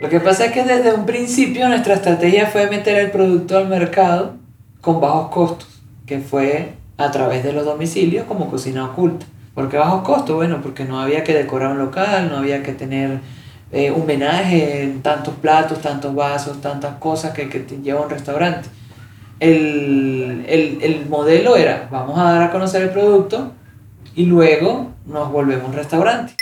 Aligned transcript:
Lo 0.00 0.08
que 0.08 0.18
pasa 0.18 0.46
es 0.46 0.52
que 0.52 0.64
desde 0.64 0.94
un 0.94 1.04
principio 1.04 1.68
nuestra 1.68 1.92
estrategia 1.92 2.46
fue 2.46 2.70
meter 2.70 2.96
el 2.98 3.10
producto 3.10 3.58
al 3.58 3.68
mercado 3.68 4.32
con 4.80 4.98
bajos 4.98 5.30
costos, 5.30 5.68
que 6.06 6.20
fue 6.20 6.72
a 6.96 7.10
través 7.10 7.44
de 7.44 7.52
los 7.52 7.66
domicilios 7.66 8.24
como 8.24 8.50
cocina 8.50 8.86
oculta. 8.86 9.26
¿Por 9.54 9.68
qué 9.68 9.76
bajos 9.76 10.02
costos? 10.02 10.36
Bueno, 10.36 10.60
porque 10.62 10.86
no 10.86 10.98
había 11.00 11.22
que 11.22 11.34
decorar 11.34 11.72
un 11.72 11.78
local, 11.78 12.30
no 12.30 12.38
había 12.38 12.62
que 12.62 12.72
tener 12.72 13.20
eh, 13.72 13.90
un 13.90 14.06
menaje, 14.06 14.90
tantos 15.02 15.34
platos, 15.34 15.82
tantos 15.82 16.14
vasos, 16.14 16.62
tantas 16.62 16.94
cosas 16.94 17.34
que, 17.34 17.50
que 17.50 17.62
lleva 17.82 18.00
un 18.00 18.08
restaurante. 18.08 18.70
El, 19.38 20.46
el, 20.48 20.78
el 20.80 21.06
modelo 21.10 21.56
era, 21.56 21.88
vamos 21.90 22.18
a 22.18 22.32
dar 22.32 22.42
a 22.42 22.50
conocer 22.50 22.80
el 22.82 22.90
producto 22.90 23.52
y 24.14 24.24
luego 24.24 24.92
nos 25.04 25.30
volvemos 25.30 25.68
un 25.68 25.74
restaurante. 25.74 26.32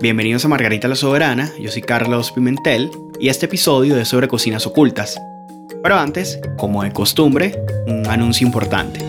Bienvenidos 0.00 0.46
a 0.46 0.48
Margarita 0.48 0.88
la 0.88 0.96
Soberana, 0.96 1.52
yo 1.60 1.70
soy 1.70 1.82
Carlos 1.82 2.32
Pimentel 2.32 2.90
y 3.18 3.28
este 3.28 3.44
episodio 3.44 3.98
es 3.98 4.08
sobre 4.08 4.28
cocinas 4.28 4.66
ocultas. 4.66 5.20
Pero 5.82 5.94
antes, 5.94 6.40
como 6.56 6.82
de 6.82 6.90
costumbre, 6.90 7.62
un 7.86 8.06
anuncio 8.06 8.46
importante. 8.46 9.04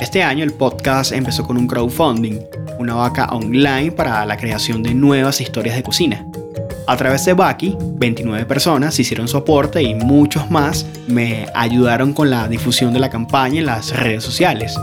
Este 0.00 0.22
año 0.22 0.42
el 0.42 0.54
podcast 0.54 1.12
empezó 1.12 1.44
con 1.46 1.58
un 1.58 1.66
crowdfunding, 1.66 2.40
una 2.78 2.94
vaca 2.94 3.26
online 3.32 3.92
para 3.92 4.24
la 4.24 4.38
creación 4.38 4.82
de 4.82 4.94
nuevas 4.94 5.42
historias 5.42 5.76
de 5.76 5.82
cocina. 5.82 6.26
A 6.86 6.96
través 6.96 7.26
de 7.26 7.34
Baki, 7.34 7.76
29 7.78 8.46
personas 8.46 8.98
hicieron 8.98 9.28
su 9.28 9.36
aporte 9.36 9.82
y 9.82 9.94
muchos 9.94 10.50
más 10.50 10.86
me 11.06 11.48
ayudaron 11.54 12.14
con 12.14 12.30
la 12.30 12.48
difusión 12.48 12.94
de 12.94 13.00
la 13.00 13.10
campaña 13.10 13.58
en 13.60 13.66
las 13.66 13.94
redes 13.94 14.24
sociales. 14.24 14.74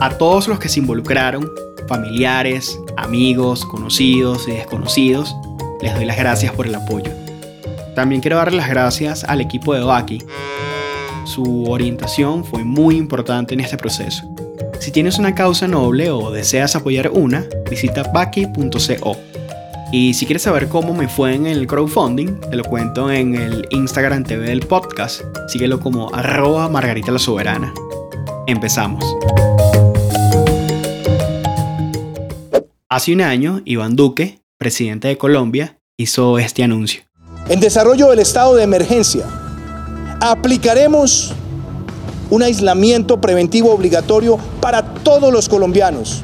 A 0.00 0.18
todos 0.18 0.46
los 0.46 0.58
que 0.58 0.68
se 0.68 0.80
involucraron, 0.80 1.50
familiares, 1.88 2.78
amigos, 2.96 3.64
conocidos 3.64 4.46
y 4.46 4.52
desconocidos, 4.52 5.34
les 5.80 5.94
doy 5.94 6.04
las 6.04 6.18
gracias 6.18 6.52
por 6.52 6.66
el 6.66 6.74
apoyo. 6.74 7.10
También 7.94 8.20
quiero 8.20 8.36
darle 8.36 8.58
las 8.58 8.68
gracias 8.68 9.24
al 9.24 9.40
equipo 9.40 9.72
de 9.74 9.80
Baki. 9.80 10.22
Su 11.24 11.64
orientación 11.70 12.44
fue 12.44 12.62
muy 12.62 12.96
importante 12.96 13.54
en 13.54 13.60
este 13.60 13.78
proceso. 13.78 14.28
Si 14.80 14.90
tienes 14.90 15.18
una 15.18 15.34
causa 15.34 15.66
noble 15.66 16.10
o 16.10 16.30
deseas 16.30 16.76
apoyar 16.76 17.10
una, 17.10 17.46
visita 17.70 18.02
baki.co. 18.02 19.16
Y 19.92 20.14
si 20.14 20.26
quieres 20.26 20.42
saber 20.42 20.68
cómo 20.68 20.92
me 20.92 21.08
fue 21.08 21.34
en 21.34 21.46
el 21.46 21.66
crowdfunding, 21.66 22.40
te 22.50 22.56
lo 22.56 22.64
cuento 22.64 23.10
en 23.10 23.34
el 23.34 23.66
Instagram 23.70 24.24
TV 24.24 24.46
del 24.46 24.60
podcast. 24.60 25.22
Síguelo 25.48 25.80
como 25.80 26.14
arroba 26.14 26.68
Margarita 26.68 27.12
la 27.12 27.18
Soberana. 27.18 27.72
Empezamos. 28.46 29.04
Hace 32.88 33.12
un 33.12 33.20
año, 33.20 33.62
Iván 33.64 33.96
Duque, 33.96 34.38
presidente 34.58 35.08
de 35.08 35.18
Colombia, 35.18 35.80
hizo 35.96 36.38
este 36.38 36.62
anuncio. 36.62 37.02
En 37.48 37.58
desarrollo 37.58 38.10
del 38.10 38.20
estado 38.20 38.54
de 38.54 38.62
emergencia, 38.62 39.26
aplicaremos 40.20 41.34
un 42.30 42.44
aislamiento 42.44 43.20
preventivo 43.20 43.74
obligatorio 43.74 44.38
para 44.60 44.94
todos 44.94 45.32
los 45.32 45.48
colombianos. 45.48 46.22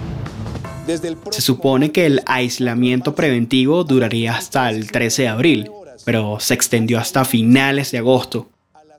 Se 1.33 1.41
supone 1.41 1.91
que 1.91 2.07
el 2.07 2.23
aislamiento 2.27 3.17
preventivo 3.17 3.83
duraría 3.83 4.37
hasta 4.37 4.71
el 4.71 4.93
13 4.93 5.23
de 5.23 5.29
abril, 5.29 5.71
pero 6.05 6.39
se 6.39 6.55
extendió 6.55 7.01
hasta 7.01 7.25
finales 7.25 7.91
de 7.91 7.99
agosto. 7.99 8.49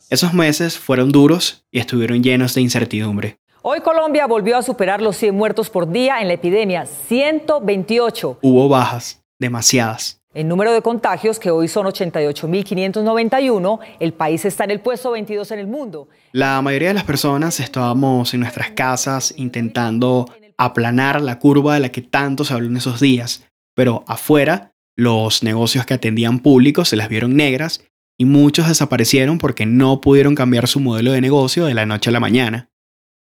Esos 0.09 0.34
meses 0.34 0.78
fueron 0.78 1.14
duros 1.14 1.64
y 1.72 1.80
estuvieron 1.80 2.23
llenos 2.23 2.56
de 2.56 2.61
incertidumbre. 2.61 3.39
Hoy 3.66 3.80
Colombia 3.80 4.28
volvió 4.28 4.58
a 4.58 4.61
superar 4.61 5.02
los 5.02 5.16
100 5.16 5.33
muertos 5.36 5.69
por 5.69 5.89
día 5.89 6.19
en 6.19 6.28
la 6.28 6.33
epidemia, 6.33 6.86
128. 6.86 8.39
Hubo 8.42 8.67
bajas, 8.67 9.23
demasiadas. 9.39 10.19
El 10.33 10.50
número 10.50 10.73
de 10.73 10.81
contagios, 10.81 11.39
que 11.39 11.50
hoy 11.50 11.69
son 11.69 11.86
88.591, 11.86 13.80
el 14.02 14.11
país 14.11 14.44
está 14.44 14.66
en 14.66 14.72
el 14.72 14.81
puesto 14.81 15.11
22 15.11 15.50
en 15.52 15.59
el 15.59 15.67
mundo. 15.67 16.09
La 16.34 16.61
mayoría 16.61 16.89
de 16.89 16.95
las 16.95 17.06
personas 17.06 17.62
estábamos 17.62 18.34
en 18.34 18.41
nuestras 18.41 18.72
casas 18.72 19.34
intentando 19.38 20.25
aplanar 20.57 21.22
la 21.22 21.40
curva 21.40 21.75
de 21.75 21.79
la 21.79 21.90
que 21.90 22.02
tanto 22.02 22.44
se 22.44 22.53
habló 22.53 22.68
en 22.68 22.75
esos 22.75 23.00
días, 23.00 23.46
pero 23.73 24.03
afuera 24.07 24.73
los 24.97 25.41
negocios 25.41 25.85
que 25.85 25.94
atendían 25.94 26.40
públicos 26.40 26.90
se 26.90 26.97
las 26.97 27.07
vieron 27.07 27.38
negras 27.38 27.81
y 28.18 28.25
muchos 28.25 28.68
desaparecieron 28.68 29.38
porque 29.38 29.66
no 29.66 30.02
pudieron 30.02 30.35
cambiar 30.35 30.68
su 30.68 30.81
modelo 30.81 31.13
de 31.13 31.22
negocio 31.22 31.63
de 31.63 31.75
la 31.75 31.85
noche 31.85 32.09
a 32.09 32.13
la 32.13 32.19
mañana. 32.19 32.68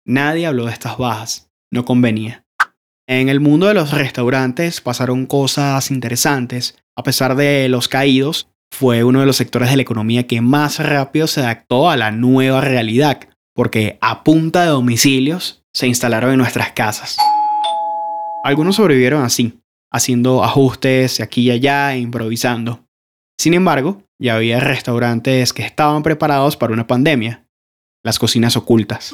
Nadie 0.05 0.47
habló 0.47 0.65
de 0.65 0.73
estas 0.73 0.97
bajas, 0.97 1.49
no 1.71 1.85
convenía. 1.85 2.45
En 3.07 3.29
el 3.29 3.39
mundo 3.39 3.67
de 3.67 3.73
los 3.73 3.91
restaurantes 3.91 4.81
pasaron 4.81 5.25
cosas 5.25 5.89
interesantes, 5.91 6.77
a 6.95 7.03
pesar 7.03 7.35
de 7.35 7.67
los 7.69 7.87
caídos, 7.87 8.49
fue 8.71 9.03
uno 9.03 9.19
de 9.19 9.25
los 9.25 9.37
sectores 9.37 9.69
de 9.69 9.77
la 9.77 9.81
economía 9.81 10.27
que 10.27 10.41
más 10.41 10.79
rápido 10.79 11.27
se 11.27 11.41
adaptó 11.41 11.89
a 11.89 11.97
la 11.97 12.11
nueva 12.11 12.61
realidad, 12.61 13.19
porque 13.55 13.97
a 14.01 14.23
punta 14.23 14.61
de 14.61 14.69
domicilios 14.69 15.63
se 15.73 15.87
instalaron 15.87 16.31
en 16.31 16.37
nuestras 16.37 16.71
casas. 16.73 17.17
Algunos 18.43 18.75
sobrevivieron 18.75 19.23
así, 19.23 19.59
haciendo 19.91 20.43
ajustes 20.43 21.19
aquí 21.19 21.41
y 21.41 21.51
allá 21.51 21.93
e 21.93 21.99
improvisando. 21.99 22.85
Sin 23.39 23.53
embargo, 23.53 24.03
ya 24.21 24.35
había 24.35 24.59
restaurantes 24.59 25.53
que 25.53 25.63
estaban 25.63 26.03
preparados 26.03 26.57
para 26.57 26.73
una 26.73 26.87
pandemia, 26.87 27.45
las 28.03 28.19
cocinas 28.19 28.55
ocultas. 28.55 29.13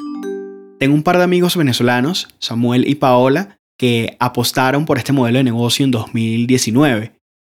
Tengo 0.78 0.94
un 0.94 1.02
par 1.02 1.18
de 1.18 1.24
amigos 1.24 1.56
venezolanos, 1.56 2.28
Samuel 2.38 2.86
y 2.88 2.96
Paola, 2.96 3.58
que 3.78 4.16
apostaron 4.20 4.84
por 4.84 4.98
este 4.98 5.12
modelo 5.12 5.38
de 5.38 5.44
negocio 5.44 5.84
en 5.84 5.90
2019 5.90 7.16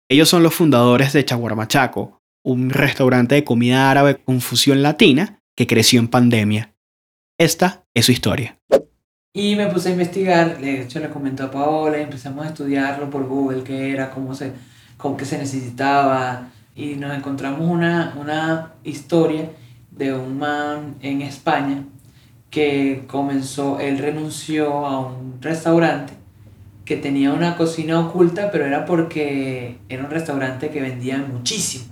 ellos 0.10 0.30
son 0.30 0.42
los 0.42 0.56
fundadores 0.56 1.12
de 1.12 1.26
Chaguarmachaco, 1.26 2.22
un 2.42 2.70
restaurante 2.70 3.36
de 3.36 3.44
comida 3.44 3.92
árabe 3.92 4.16
con 4.16 4.40
fusión 4.40 4.82
latina 4.82 5.42
que 5.54 5.68
creció 5.68 6.00
en 6.00 6.08
pandemia. 6.08 6.74
Esta 7.38 7.84
es 7.94 8.06
su 8.06 8.14
historia. 8.14 8.58
Y 9.34 9.58
me 9.58 9.68
puse 9.68 9.90
a 9.90 9.92
investigar, 9.92 10.62
de 10.62 10.84
hecho 10.84 11.02
le 11.02 11.10
comenté 11.10 11.44
a 11.44 11.52
Paola 11.52 12.00
y 12.00 12.04
empezamos 12.04 12.46
a 12.46 12.50
estudiarlo 12.50 13.10
por 13.10 13.28
Google, 13.28 13.64
qué 13.64 13.92
era, 13.92 14.10
cómo 14.10 14.34
se, 14.34 14.54
cómo, 14.96 15.18
qué 15.18 15.26
se 15.26 15.38
necesitaba. 15.38 16.52
Y 16.74 16.96
nos 16.96 17.14
encontramos 17.14 17.70
una, 17.70 18.16
una 18.18 18.76
historia 18.86 19.52
de 19.92 20.14
un 20.14 20.40
man 20.40 20.96
en 21.02 21.22
España 21.22 21.84
que 22.50 23.04
comenzó, 23.08 23.80
él 23.80 23.98
renunció 23.98 24.86
a 24.86 25.00
un 25.00 25.42
restaurante 25.42 26.14
que 26.86 26.96
tenía 26.96 27.34
una 27.34 27.58
cocina 27.58 28.00
oculta, 28.00 28.50
pero 28.50 28.66
era 28.66 28.86
porque 28.86 29.78
era 29.90 30.06
un 30.06 30.10
restaurante 30.10 30.70
que 30.70 30.82
vendía 30.82 31.18
muchísimo. 31.18 31.86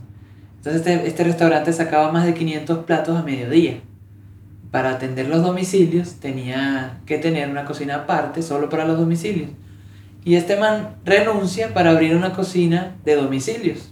Entonces 0.58 0.82
este, 0.82 1.08
este, 1.08 1.24
restaurante 1.26 1.74
sacaba 1.74 2.12
más 2.12 2.26
de 2.26 2.34
500 2.34 2.86
platos 2.86 3.18
a 3.18 3.24
mediodía. 3.24 3.82
Para 4.72 4.92
atender 4.92 5.28
los 5.28 5.44
domicilios 5.44 6.16
tenía 6.16 6.98
que 7.06 7.18
tener 7.18 7.50
una 7.50 7.66
cocina 7.66 7.96
aparte, 7.96 8.42
solo 8.42 8.70
para 8.70 8.86
los 8.86 8.98
domicilios. 8.98 9.50
Y 10.24 10.36
este 10.36 10.56
man 10.56 10.96
renuncia 11.04 11.74
para 11.74 11.92
abrir 11.92 12.16
una 12.16 12.34
cocina 12.34 12.96
de 13.04 13.16
domicilios. 13.16 13.92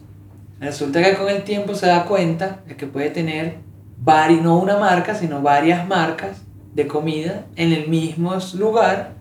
Resulta 0.59 1.03
que 1.03 1.15
con 1.15 1.29
el 1.29 1.43
tiempo 1.43 1.75
se 1.75 1.87
da 1.87 2.05
cuenta 2.05 2.61
de 2.65 2.77
que 2.77 2.87
puede 2.87 3.09
tener 3.09 3.57
vari, 3.97 4.37
no 4.37 4.57
una 4.57 4.77
marca, 4.77 5.13
sino 5.15 5.41
varias 5.41 5.85
marcas 5.87 6.41
de 6.73 6.87
comida 6.87 7.45
en 7.55 7.71
el 7.71 7.87
mismo 7.87 8.35
lugar 8.57 9.15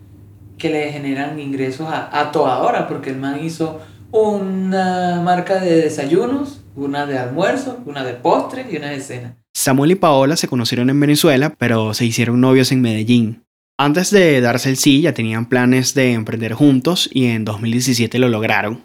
que 0.58 0.70
le 0.70 0.92
generan 0.92 1.38
ingresos 1.40 1.88
a, 1.90 2.30
toda 2.30 2.58
hora, 2.58 2.86
porque 2.86 3.10
el 3.10 3.16
man 3.16 3.44
hizo 3.44 3.80
una 4.12 5.20
marca 5.24 5.60
de 5.60 5.82
desayunos, 5.82 6.62
una 6.76 7.06
de 7.06 7.18
almuerzo, 7.18 7.80
una 7.86 8.04
de 8.04 8.14
postre 8.14 8.66
y 8.70 8.76
una 8.76 8.90
de 8.90 9.00
cena. 9.00 9.36
Samuel 9.54 9.92
y 9.92 9.94
Paola 9.96 10.36
se 10.36 10.48
conocieron 10.48 10.88
en 10.90 11.00
Venezuela, 11.00 11.54
pero 11.58 11.94
se 11.94 12.06
hicieron 12.06 12.40
novios 12.40 12.72
en 12.72 12.80
Medellín. 12.80 13.44
Antes 13.78 14.10
de 14.10 14.40
darse 14.40 14.69
el 14.69 14.76
sí, 14.76 15.00
ya 15.00 15.12
tenían 15.12 15.48
planes 15.48 15.94
de 15.94 16.12
emprender 16.12 16.52
juntos 16.52 17.10
y 17.12 17.26
en 17.26 17.44
2017 17.44 18.19
lo 18.19 18.28
lograron. 18.28 18.84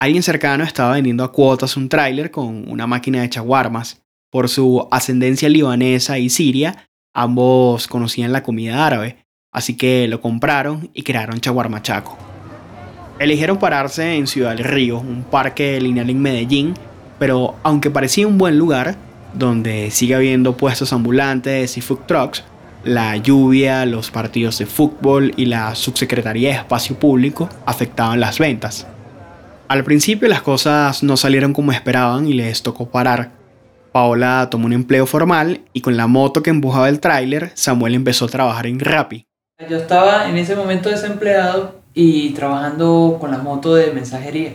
Alguien 0.00 0.22
cercano 0.22 0.62
estaba 0.62 0.94
vendiendo 0.94 1.24
a 1.24 1.32
cuotas 1.32 1.76
un 1.76 1.88
tráiler 1.88 2.30
con 2.30 2.70
una 2.70 2.86
máquina 2.86 3.22
de 3.22 3.30
chaguarmas. 3.30 4.02
Por 4.30 4.48
su 4.48 4.86
ascendencia 4.90 5.48
libanesa 5.48 6.18
y 6.18 6.28
siria, 6.28 6.88
ambos 7.22 7.86
conocían 7.86 8.32
la 8.32 8.42
comida 8.42 8.86
árabe, 8.86 9.28
Así 9.52 9.74
que 9.74 10.06
lo 10.08 10.20
compraron 10.20 10.90
y 10.92 11.02
crearon 11.02 11.40
Chaguarmachaco. 11.40 12.16
Eligieron 13.18 13.58
pararse 13.58 14.14
en 14.14 14.26
Ciudad 14.26 14.54
del 14.54 14.64
Río, 14.64 14.98
un 14.98 15.24
parque 15.24 15.80
lineal 15.80 16.10
en 16.10 16.20
Medellín, 16.22 16.74
pero 17.18 17.56
aunque 17.62 17.90
parecía 17.90 18.28
un 18.28 18.38
buen 18.38 18.58
lugar, 18.58 18.96
donde 19.34 19.90
sigue 19.90 20.14
habiendo 20.14 20.56
puestos 20.56 20.92
ambulantes 20.92 21.76
y 21.76 21.80
food 21.80 22.00
trucks, 22.06 22.44
la 22.84 23.16
lluvia, 23.16 23.84
los 23.86 24.10
partidos 24.10 24.58
de 24.58 24.66
fútbol 24.66 25.32
y 25.36 25.46
la 25.46 25.74
subsecretaría 25.74 26.50
de 26.50 26.56
espacio 26.56 26.96
público 26.96 27.48
afectaban 27.66 28.20
las 28.20 28.38
ventas. 28.38 28.86
Al 29.66 29.82
principio 29.82 30.28
las 30.28 30.42
cosas 30.42 31.02
no 31.02 31.16
salieron 31.16 31.52
como 31.52 31.72
esperaban 31.72 32.28
y 32.28 32.34
les 32.34 32.62
tocó 32.62 32.88
parar. 32.88 33.32
Paola 33.92 34.48
tomó 34.50 34.66
un 34.66 34.72
empleo 34.72 35.06
formal 35.06 35.62
y 35.72 35.80
con 35.80 35.96
la 35.96 36.06
moto 36.06 36.42
que 36.42 36.50
empujaba 36.50 36.88
el 36.88 37.00
tráiler, 37.00 37.52
Samuel 37.54 37.94
empezó 37.94 38.26
a 38.26 38.28
trabajar 38.28 38.66
en 38.66 38.80
Rappi. 38.80 39.26
Yo 39.68 39.76
estaba 39.76 40.28
en 40.28 40.36
ese 40.36 40.54
momento 40.54 40.88
desempleado 40.88 41.80
y 41.94 42.30
trabajando 42.30 43.16
con 43.20 43.30
la 43.30 43.38
moto 43.38 43.74
de 43.74 43.92
mensajería. 43.92 44.54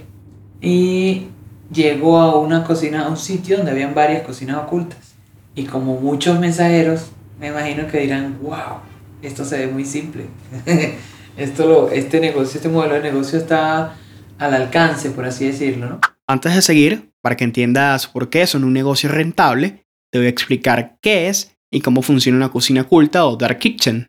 y 0.61 1.27
llegó 1.73 2.19
a 2.19 2.39
una 2.39 2.63
cocina, 2.63 3.05
a 3.05 3.09
un 3.09 3.17
sitio 3.17 3.57
donde 3.57 3.71
habían 3.71 3.93
varias 3.93 4.23
cocinas 4.23 4.57
ocultas. 4.57 5.15
Y 5.55 5.65
como 5.65 5.99
muchos 5.99 6.39
mensajeros, 6.39 7.07
me 7.39 7.47
imagino 7.47 7.87
que 7.87 7.99
dirán, 7.99 8.37
wow, 8.41 8.79
esto 9.21 9.43
se 9.45 9.57
ve 9.57 9.67
muy 9.67 9.85
simple. 9.85 10.25
esto 11.37 11.67
lo, 11.67 11.91
este 11.91 12.19
negocio, 12.19 12.57
este 12.57 12.69
modelo 12.69 12.95
de 12.95 13.01
negocio 13.01 13.39
está 13.39 13.95
al 14.37 14.53
alcance, 14.53 15.09
por 15.11 15.25
así 15.25 15.45
decirlo, 15.47 15.87
¿no? 15.87 15.99
Antes 16.27 16.55
de 16.55 16.61
seguir, 16.61 17.12
para 17.23 17.37
que 17.37 17.45
entiendas 17.45 18.07
por 18.07 18.29
qué 18.29 18.45
son 18.45 18.65
un 18.65 18.73
negocio 18.73 19.09
rentable, 19.09 19.85
te 20.11 20.19
voy 20.19 20.27
a 20.27 20.29
explicar 20.29 20.97
qué 21.01 21.29
es 21.29 21.55
y 21.71 21.79
cómo 21.79 22.01
funciona 22.01 22.37
una 22.37 22.51
cocina 22.51 22.81
oculta 22.81 23.25
o 23.25 23.37
dark 23.37 23.59
kitchen. 23.59 24.07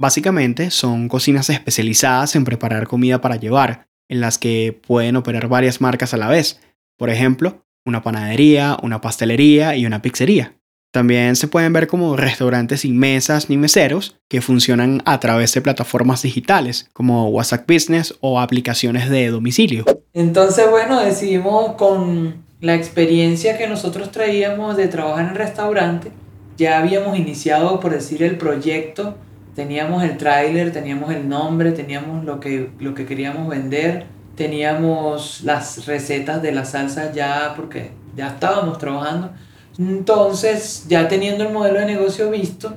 Básicamente 0.00 0.70
son 0.70 1.08
cocinas 1.08 1.50
especializadas 1.50 2.34
en 2.34 2.44
preparar 2.44 2.88
comida 2.88 3.20
para 3.20 3.36
llevar, 3.36 3.86
en 4.08 4.20
las 4.20 4.38
que 4.38 4.80
pueden 4.86 5.16
operar 5.16 5.48
varias 5.48 5.80
marcas 5.80 6.14
a 6.14 6.16
la 6.16 6.28
vez. 6.28 6.60
Por 6.96 7.10
ejemplo, 7.10 7.64
una 7.84 8.02
panadería, 8.02 8.78
una 8.82 9.00
pastelería 9.00 9.76
y 9.76 9.86
una 9.86 10.02
pizzería. 10.02 10.56
También 10.92 11.36
se 11.36 11.48
pueden 11.48 11.72
ver 11.72 11.86
como 11.86 12.16
restaurantes 12.16 12.82
sin 12.82 12.98
mesas 12.98 13.48
ni 13.48 13.56
meseros 13.56 14.18
que 14.28 14.42
funcionan 14.42 15.00
a 15.06 15.20
través 15.20 15.54
de 15.54 15.62
plataformas 15.62 16.20
digitales 16.20 16.90
como 16.92 17.30
WhatsApp 17.30 17.66
Business 17.66 18.14
o 18.20 18.38
aplicaciones 18.38 19.08
de 19.08 19.28
domicilio. 19.28 19.86
Entonces, 20.12 20.68
bueno, 20.68 21.00
decidimos 21.00 21.76
con 21.76 22.44
la 22.60 22.74
experiencia 22.74 23.56
que 23.56 23.68
nosotros 23.68 24.10
traíamos 24.10 24.76
de 24.76 24.86
trabajar 24.86 25.30
en 25.30 25.34
restaurante, 25.34 26.12
ya 26.58 26.78
habíamos 26.78 27.18
iniciado, 27.18 27.80
por 27.80 27.92
decir, 27.92 28.22
el 28.22 28.36
proyecto, 28.36 29.16
teníamos 29.54 30.04
el 30.04 30.18
tráiler, 30.18 30.72
teníamos 30.72 31.10
el 31.10 31.26
nombre, 31.26 31.72
teníamos 31.72 32.22
lo 32.26 32.38
que, 32.38 32.68
lo 32.78 32.94
que 32.94 33.06
queríamos 33.06 33.48
vender, 33.48 34.04
teníamos 34.36 35.40
las 35.42 35.86
recetas 35.86 36.42
de 36.42 36.52
la 36.52 36.66
salsa 36.66 37.12
ya 37.12 37.54
porque 37.56 37.92
ya 38.14 38.28
estábamos 38.28 38.76
trabajando 38.76 39.30
entonces, 39.78 40.86
ya 40.88 41.08
teniendo 41.08 41.44
el 41.44 41.52
modelo 41.52 41.80
de 41.80 41.86
negocio 41.86 42.30
visto, 42.30 42.74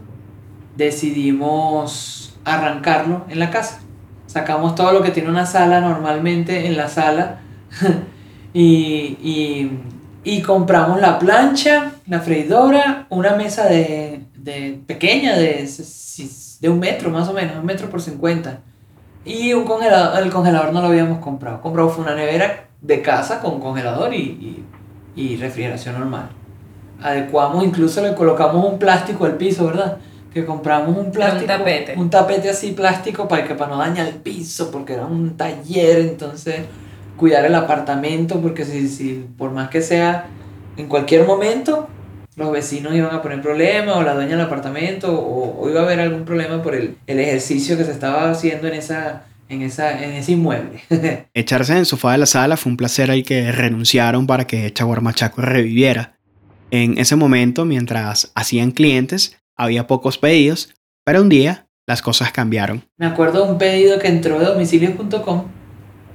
decidimos 0.77 2.37
arrancarlo 2.45 3.25
en 3.29 3.39
la 3.39 3.51
casa. 3.51 3.81
Sacamos 4.27 4.75
todo 4.75 4.91
lo 4.91 5.01
que 5.01 5.11
tiene 5.11 5.29
una 5.29 5.45
sala 5.45 5.81
normalmente 5.81 6.67
en 6.67 6.77
la 6.77 6.87
sala 6.87 7.39
y, 8.53 9.71
compramos 10.45 11.01
la 11.01 11.19
plancha, 11.19 11.93
la 12.07 12.19
freidora, 12.19 13.07
una 13.09 13.35
mesa 13.35 13.65
de, 13.65 14.21
pequeña 14.87 15.35
de, 15.35 15.69
de 16.61 16.69
un 16.69 16.79
metro 16.79 17.09
más 17.09 17.27
o 17.27 17.33
menos, 17.33 17.57
un 17.57 17.65
metro 17.65 17.89
por 17.89 18.01
cincuenta. 18.01 18.59
Y 19.25 19.53
un 19.53 19.65
congelador, 19.65 20.21
el 20.21 20.31
congelador 20.31 20.71
no 20.71 20.81
lo 20.81 20.87
habíamos 20.87 21.19
comprado. 21.19 21.59
Compramos 21.59 21.95
fue 21.95 22.03
una 22.03 22.15
nevera 22.15 22.67
de 22.81 23.01
casa 23.01 23.41
con 23.41 23.59
congelador 23.59 24.13
y, 24.13 24.63
y 25.15 25.35
refrigeración 25.37 25.97
normal 25.97 26.29
adecuamos, 27.01 27.63
incluso 27.63 28.01
le 28.01 28.15
colocamos 28.15 28.65
un 28.65 28.79
plástico 28.79 29.25
al 29.25 29.35
piso, 29.35 29.67
¿verdad? 29.67 29.97
Que 30.33 30.45
compramos 30.45 30.97
un 30.97 31.11
plástico. 31.11 31.51
Un 31.51 31.59
tapete. 31.59 31.93
Un 31.97 32.09
tapete 32.09 32.49
así 32.49 32.71
plástico 32.71 33.27
para 33.27 33.47
que 33.47 33.55
para 33.55 33.71
no 33.71 33.77
dañar 33.77 34.07
el 34.07 34.15
piso, 34.15 34.71
porque 34.71 34.93
era 34.93 35.05
un 35.05 35.37
taller, 35.37 35.99
entonces 35.99 36.61
cuidar 37.17 37.45
el 37.45 37.55
apartamento, 37.55 38.41
porque 38.41 38.65
si, 38.65 38.87
si 38.87 39.25
por 39.37 39.51
más 39.51 39.69
que 39.69 39.81
sea, 39.81 40.25
en 40.77 40.87
cualquier 40.87 41.25
momento 41.25 41.87
los 42.35 42.51
vecinos 42.51 42.93
iban 42.93 43.15
a 43.15 43.21
poner 43.21 43.41
problemas 43.41 43.95
o 43.95 44.03
la 44.03 44.13
dueña 44.13 44.31
del 44.31 44.41
apartamento 44.41 45.17
o, 45.17 45.69
iba 45.69 45.81
a 45.81 45.83
haber 45.83 46.01
algún 46.01 46.25
problema 46.25 46.61
por 46.61 46.75
el, 46.75 46.97
el, 47.07 47.19
ejercicio 47.19 47.77
que 47.77 47.85
se 47.85 47.91
estaba 47.91 48.29
haciendo 48.29 48.67
en 48.67 48.73
esa 48.73 49.23
en, 49.47 49.61
esa, 49.61 50.03
en 50.03 50.13
ese 50.13 50.33
inmueble. 50.33 50.81
Echarse 51.33 51.73
en 51.73 51.79
el 51.79 51.85
sofá 51.85 52.13
de 52.13 52.17
la 52.17 52.25
sala 52.25 52.57
fue 52.57 52.71
un 52.71 52.77
placer 52.77 53.11
al 53.11 53.23
que 53.23 53.51
renunciaron 53.51 54.27
para 54.27 54.47
que 54.47 54.71
Chaguarmachaco 54.73 55.41
reviviera. 55.41 56.14
En 56.75 56.97
ese 56.97 57.15
momento, 57.15 57.63
mientras 57.63 58.33
hacían 58.35 58.71
clientes, 58.71 59.37
había 59.55 59.87
pocos 59.87 60.17
pedidos, 60.17 60.75
pero 61.05 61.21
un 61.21 61.29
día 61.29 61.67
las 61.87 62.01
cosas 62.01 62.33
cambiaron. 62.33 62.83
Me 62.97 63.05
acuerdo 63.05 63.45
un 63.45 63.57
pedido 63.57 63.97
que 63.97 64.09
entró 64.09 64.39
de 64.39 64.45
domicilios.com 64.45 65.45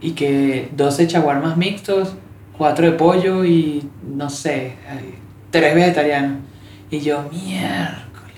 y 0.02 0.10
que 0.10 0.68
12 0.76 1.06
chaguarmas 1.06 1.56
mixtos, 1.56 2.14
4 2.58 2.90
de 2.90 2.92
pollo 2.92 3.42
y 3.46 3.88
no 4.02 4.28
sé, 4.28 4.74
3 5.50 5.74
vegetarianos. 5.74 6.40
Y 6.90 7.00
yo, 7.00 7.22
miércoles, 7.32 8.36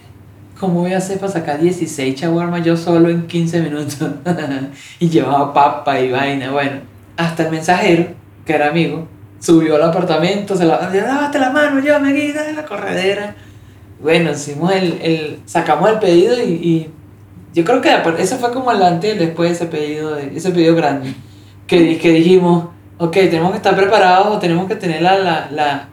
¿cómo 0.61 0.83
voy 0.83 0.93
a 0.93 0.99
hacer 0.99 1.19
para 1.19 1.33
sacar 1.33 1.61
16 1.61 2.15
chaguarmas 2.15 2.65
yo 2.65 2.77
solo 2.77 3.09
en 3.09 3.27
15 3.27 3.63
minutos? 3.63 3.99
y 5.01 5.09
llevaba 5.09 5.53
papa 5.53 5.99
y 5.99 6.13
vaina. 6.13 6.53
Bueno, 6.53 6.83
hasta 7.17 7.43
el 7.47 7.51
mensajero, 7.51 8.11
que 8.47 8.53
era 8.53 8.69
amigo, 8.69 9.09
subió 9.43 9.75
al 9.75 9.83
apartamento, 9.83 10.57
se 10.57 10.65
la, 10.65 10.89
lávate 10.89 11.39
la 11.41 11.51
mano, 11.51 11.81
llévame 11.81 12.11
aquí, 12.11 12.33
dale 12.33 12.53
la 12.53 12.65
corredera. 12.65 13.35
Bueno, 14.01 14.31
hicimos 14.31 14.73
el, 14.73 15.01
el 15.03 15.39
sacamos 15.47 15.91
el 15.91 15.99
pedido 15.99 16.41
y, 16.41 16.53
y, 16.53 16.91
yo 17.53 17.65
creo 17.65 17.83
que 17.83 17.91
eso 18.19 18.39
fue 18.39 18.51
como 18.51 18.73
el 18.73 18.83
antes 18.83 19.15
y 19.15 19.19
después 19.19 19.51
de 19.51 19.55
ese 19.57 19.67
pedido, 19.67 20.17
ese 20.17 20.53
pedido 20.53 20.75
grande, 20.75 21.13
que, 21.67 21.99
que 21.99 22.13
dijimos, 22.13 22.69
ok, 22.99 23.13
tenemos 23.13 23.51
que 23.51 23.59
estar 23.59 23.77
preparados, 23.77 24.41
tenemos 24.41 24.67
que 24.69 24.77
tener 24.77 25.03
la, 25.03 25.19
la, 25.19 25.49
la, 25.51 25.89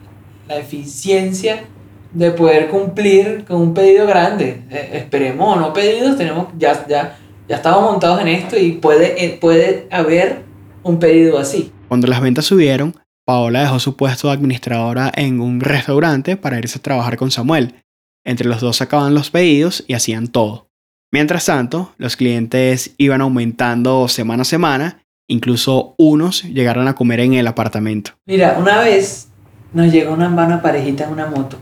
la 0.48 0.56
eficiencia 0.56 1.64
de 2.12 2.30
poder 2.30 2.68
cumplir 2.68 3.44
con 3.46 3.60
un 3.60 3.74
pedido 3.74 4.06
grande. 4.06 4.62
Eh, 4.70 4.90
esperemos 4.94 5.58
no 5.58 5.72
pedidos, 5.72 6.16
tenemos, 6.16 6.46
ya, 6.56 6.86
ya, 6.86 7.18
ya 7.46 7.56
estamos 7.56 7.82
montados 7.82 8.22
en 8.22 8.28
esto 8.28 8.56
y 8.56 8.72
puede, 8.72 9.22
eh, 9.22 9.38
puede 9.38 9.86
haber 9.90 10.42
un 10.82 10.98
pedido 10.98 11.38
así. 11.38 11.72
Cuando 11.88 12.06
las 12.06 12.22
ventas 12.22 12.46
subieron, 12.46 12.94
Paola 13.26 13.60
dejó 13.60 13.78
su 13.78 13.96
puesto 13.96 14.28
de 14.28 14.34
administradora 14.34 15.12
en 15.14 15.40
un 15.40 15.60
restaurante 15.60 16.36
para 16.36 16.58
irse 16.58 16.78
a 16.78 16.82
trabajar 16.82 17.16
con 17.16 17.30
Samuel. 17.30 17.82
Entre 18.24 18.48
los 18.48 18.60
dos 18.60 18.76
sacaban 18.76 19.14
los 19.14 19.30
pedidos 19.30 19.84
y 19.86 19.94
hacían 19.94 20.28
todo. 20.28 20.68
Mientras 21.12 21.46
tanto, 21.46 21.92
los 21.98 22.16
clientes 22.16 22.94
iban 22.98 23.20
aumentando 23.20 24.06
semana 24.08 24.42
a 24.42 24.44
semana, 24.44 25.02
incluso 25.28 25.94
unos 25.98 26.44
llegaron 26.44 26.86
a 26.86 26.94
comer 26.94 27.20
en 27.20 27.34
el 27.34 27.46
apartamento. 27.46 28.12
Mira, 28.26 28.56
una 28.58 28.80
vez 28.80 29.28
nos 29.72 29.92
llegó 29.92 30.12
una 30.12 30.26
hermana 30.26 30.62
parejita 30.62 31.04
en 31.04 31.10
una 31.10 31.26
moto 31.26 31.58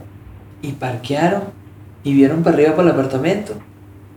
y 0.62 0.72
parquearon 0.72 1.44
y 2.04 2.12
vieron 2.12 2.42
para 2.42 2.56
arriba 2.56 2.74
por 2.74 2.84
el 2.84 2.90
apartamento 2.90 3.54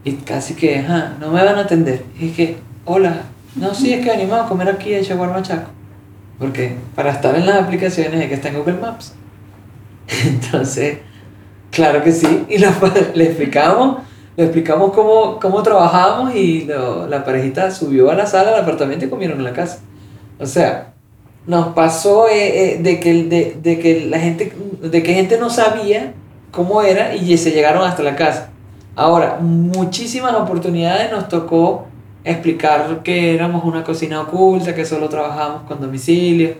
y 0.03 0.13
casi 0.13 0.55
que, 0.55 0.79
ajá, 0.79 1.15
no 1.19 1.31
me 1.31 1.43
van 1.43 1.55
a 1.55 1.61
atender. 1.61 2.05
Es 2.19 2.35
que, 2.35 2.57
hola, 2.85 3.23
no, 3.55 3.73
sí, 3.73 3.93
es 3.93 4.03
que 4.03 4.11
animado 4.11 4.43
a 4.43 4.47
comer 4.47 4.69
aquí 4.69 4.93
en 4.93 5.03
Chaguar 5.03 5.31
Machaco. 5.31 5.69
Porque 6.41 6.75
para 6.95 7.11
estar 7.11 7.35
en 7.35 7.45
las 7.45 7.61
aplicaciones 7.61 8.19
hay 8.19 8.27
que 8.27 8.33
estar 8.33 8.51
en 8.51 8.57
Google 8.57 8.79
Maps. 8.81 9.13
Entonces, 10.25 10.97
claro 11.69 12.03
que 12.03 12.11
sí. 12.11 12.47
Y 12.49 12.57
le 12.57 12.67
explicamos, 13.25 13.97
le 14.35 14.45
explicamos 14.45 14.91
cómo, 14.91 15.39
cómo 15.39 15.61
trabajamos 15.61 16.33
y 16.33 16.65
la 16.65 17.23
parejita 17.23 17.69
subió 17.69 18.09
a 18.09 18.15
la 18.15 18.25
sala 18.25 18.49
del 18.51 18.61
apartamento 18.61 19.05
y 19.05 19.09
comieron 19.09 19.37
en 19.37 19.43
la 19.43 19.53
casa. 19.53 19.81
O 20.39 20.47
sea, 20.47 20.93
nos 21.45 21.75
pasó 21.75 22.27
eh, 22.27 22.73
eh, 22.73 22.79
de, 22.81 22.99
que, 22.99 23.59
de, 23.61 23.79
que 23.79 24.07
la 24.07 24.19
gente, 24.19 24.51
de 24.81 25.03
que 25.03 25.13
gente 25.13 25.37
no 25.37 25.51
sabía 25.51 26.15
cómo 26.49 26.81
era 26.81 27.15
y 27.15 27.37
se 27.37 27.51
llegaron 27.51 27.83
hasta 27.83 28.01
la 28.01 28.15
casa. 28.15 28.49
Ahora, 28.95 29.37
muchísimas 29.39 30.33
oportunidades 30.33 31.11
nos 31.11 31.27
tocó 31.27 31.85
explicar 32.23 33.01
que 33.03 33.33
éramos 33.33 33.63
una 33.63 33.83
cocina 33.83 34.21
oculta, 34.21 34.75
que 34.75 34.85
solo 34.85 35.09
trabajábamos 35.09 35.63
con 35.63 35.81
domicilio. 35.81 36.55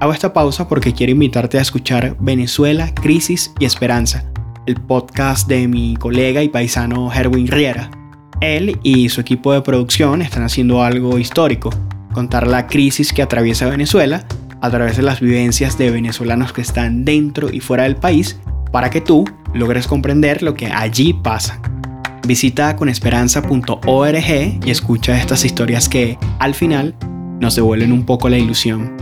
Hago 0.00 0.12
esta 0.12 0.32
pausa 0.32 0.68
porque 0.68 0.92
quiero 0.92 1.12
invitarte 1.12 1.58
a 1.58 1.62
escuchar 1.62 2.16
Venezuela, 2.20 2.92
Crisis 2.94 3.54
y 3.58 3.64
Esperanza, 3.64 4.30
el 4.66 4.76
podcast 4.76 5.48
de 5.48 5.66
mi 5.66 5.96
colega 5.96 6.42
y 6.42 6.48
paisano 6.48 7.10
Herwin 7.12 7.48
Riera. 7.48 7.90
Él 8.40 8.78
y 8.82 9.08
su 9.08 9.20
equipo 9.20 9.52
de 9.52 9.62
producción 9.62 10.20
están 10.20 10.42
haciendo 10.42 10.82
algo 10.82 11.18
histórico, 11.18 11.70
contar 12.12 12.46
la 12.46 12.66
crisis 12.66 13.12
que 13.12 13.22
atraviesa 13.22 13.70
Venezuela 13.70 14.26
a 14.60 14.70
través 14.70 14.96
de 14.96 15.02
las 15.02 15.20
vivencias 15.20 15.78
de 15.78 15.90
venezolanos 15.90 16.52
que 16.52 16.60
están 16.60 17.04
dentro 17.04 17.50
y 17.50 17.60
fuera 17.60 17.84
del 17.84 17.96
país 17.96 18.38
para 18.72 18.90
que 18.90 19.00
tú 19.00 19.24
logres 19.54 19.86
comprender 19.86 20.42
lo 20.42 20.54
que 20.54 20.66
allí 20.66 21.14
pasa. 21.14 21.60
Visita 22.26 22.74
conesperanza.org 22.74 24.66
y 24.66 24.70
escucha 24.70 25.20
estas 25.20 25.44
historias 25.44 25.90
que, 25.90 26.16
al 26.38 26.54
final, 26.54 26.96
nos 27.38 27.54
devuelven 27.54 27.92
un 27.92 28.06
poco 28.06 28.30
la 28.30 28.38
ilusión. 28.38 28.96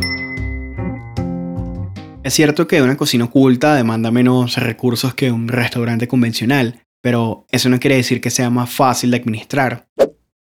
Es 2.25 2.35
cierto 2.35 2.67
que 2.67 2.83
una 2.83 2.97
cocina 2.97 3.27
oculta 3.27 3.77
demanda 3.77 4.11
menos 4.11 4.57
recursos 4.57 5.15
que 5.15 5.31
un 5.31 5.47
restaurante 5.47 6.09
convencional, 6.09 6.83
pero 7.01 7.47
eso 7.53 7.69
no 7.69 7.79
quiere 7.79 7.97
decir 7.97 8.21
que 8.21 8.31
sea 8.31 8.51
más 8.51 8.71
fácil 8.71 9.13
de 9.13 9.19
administrar. 9.19 9.87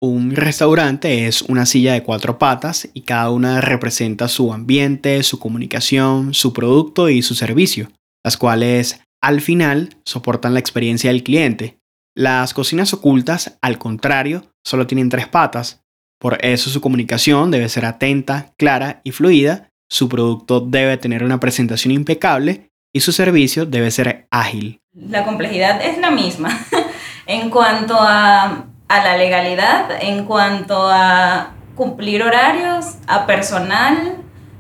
Un 0.01 0.35
restaurante 0.35 1.27
es 1.27 1.43
una 1.43 1.65
silla 1.65 1.93
de 1.93 2.03
cuatro 2.03 2.37
patas 2.37 2.89
y 2.93 3.01
cada 3.01 3.29
una 3.29 3.61
representa 3.61 4.27
su 4.27 4.51
ambiente, 4.51 5.23
su 5.23 5.39
comunicación, 5.39 6.33
su 6.33 6.51
producto 6.51 7.09
y 7.09 7.21
su 7.21 7.35
servicio, 7.35 7.89
las 8.23 8.35
cuales 8.35 8.99
al 9.21 9.39
final 9.39 9.95
soportan 10.03 10.53
la 10.53 10.59
experiencia 10.59 11.09
del 11.09 11.23
cliente, 11.23 11.77
las 12.15 12.53
cocinas 12.53 12.93
ocultas, 12.93 13.57
al 13.61 13.77
contrario, 13.77 14.43
solo 14.63 14.87
tienen 14.87 15.09
tres 15.09 15.27
patas. 15.27 15.83
Por 16.17 16.43
eso 16.45 16.69
su 16.69 16.79
comunicación 16.79 17.51
debe 17.51 17.67
ser 17.67 17.85
atenta, 17.85 18.53
clara 18.57 19.01
y 19.03 19.11
fluida, 19.11 19.69
su 19.89 20.07
producto 20.07 20.61
debe 20.61 20.97
tener 20.97 21.23
una 21.25 21.41
presentación 21.41 21.93
impecable 21.93 22.71
y 22.93 23.01
su 23.01 23.11
servicio 23.11 23.65
debe 23.65 23.91
ser 23.91 24.27
ágil. 24.31 24.81
La 24.93 25.25
complejidad 25.25 25.81
es 25.81 25.97
la 25.97 26.09
misma 26.09 26.57
en 27.25 27.49
cuanto 27.49 27.97
a, 27.99 28.65
a 28.87 29.03
la 29.03 29.17
legalidad, 29.17 29.89
en 30.01 30.23
cuanto 30.23 30.89
a 30.89 31.51
cumplir 31.75 32.23
horarios, 32.23 32.95
a 33.07 33.27
personal, 33.27 34.15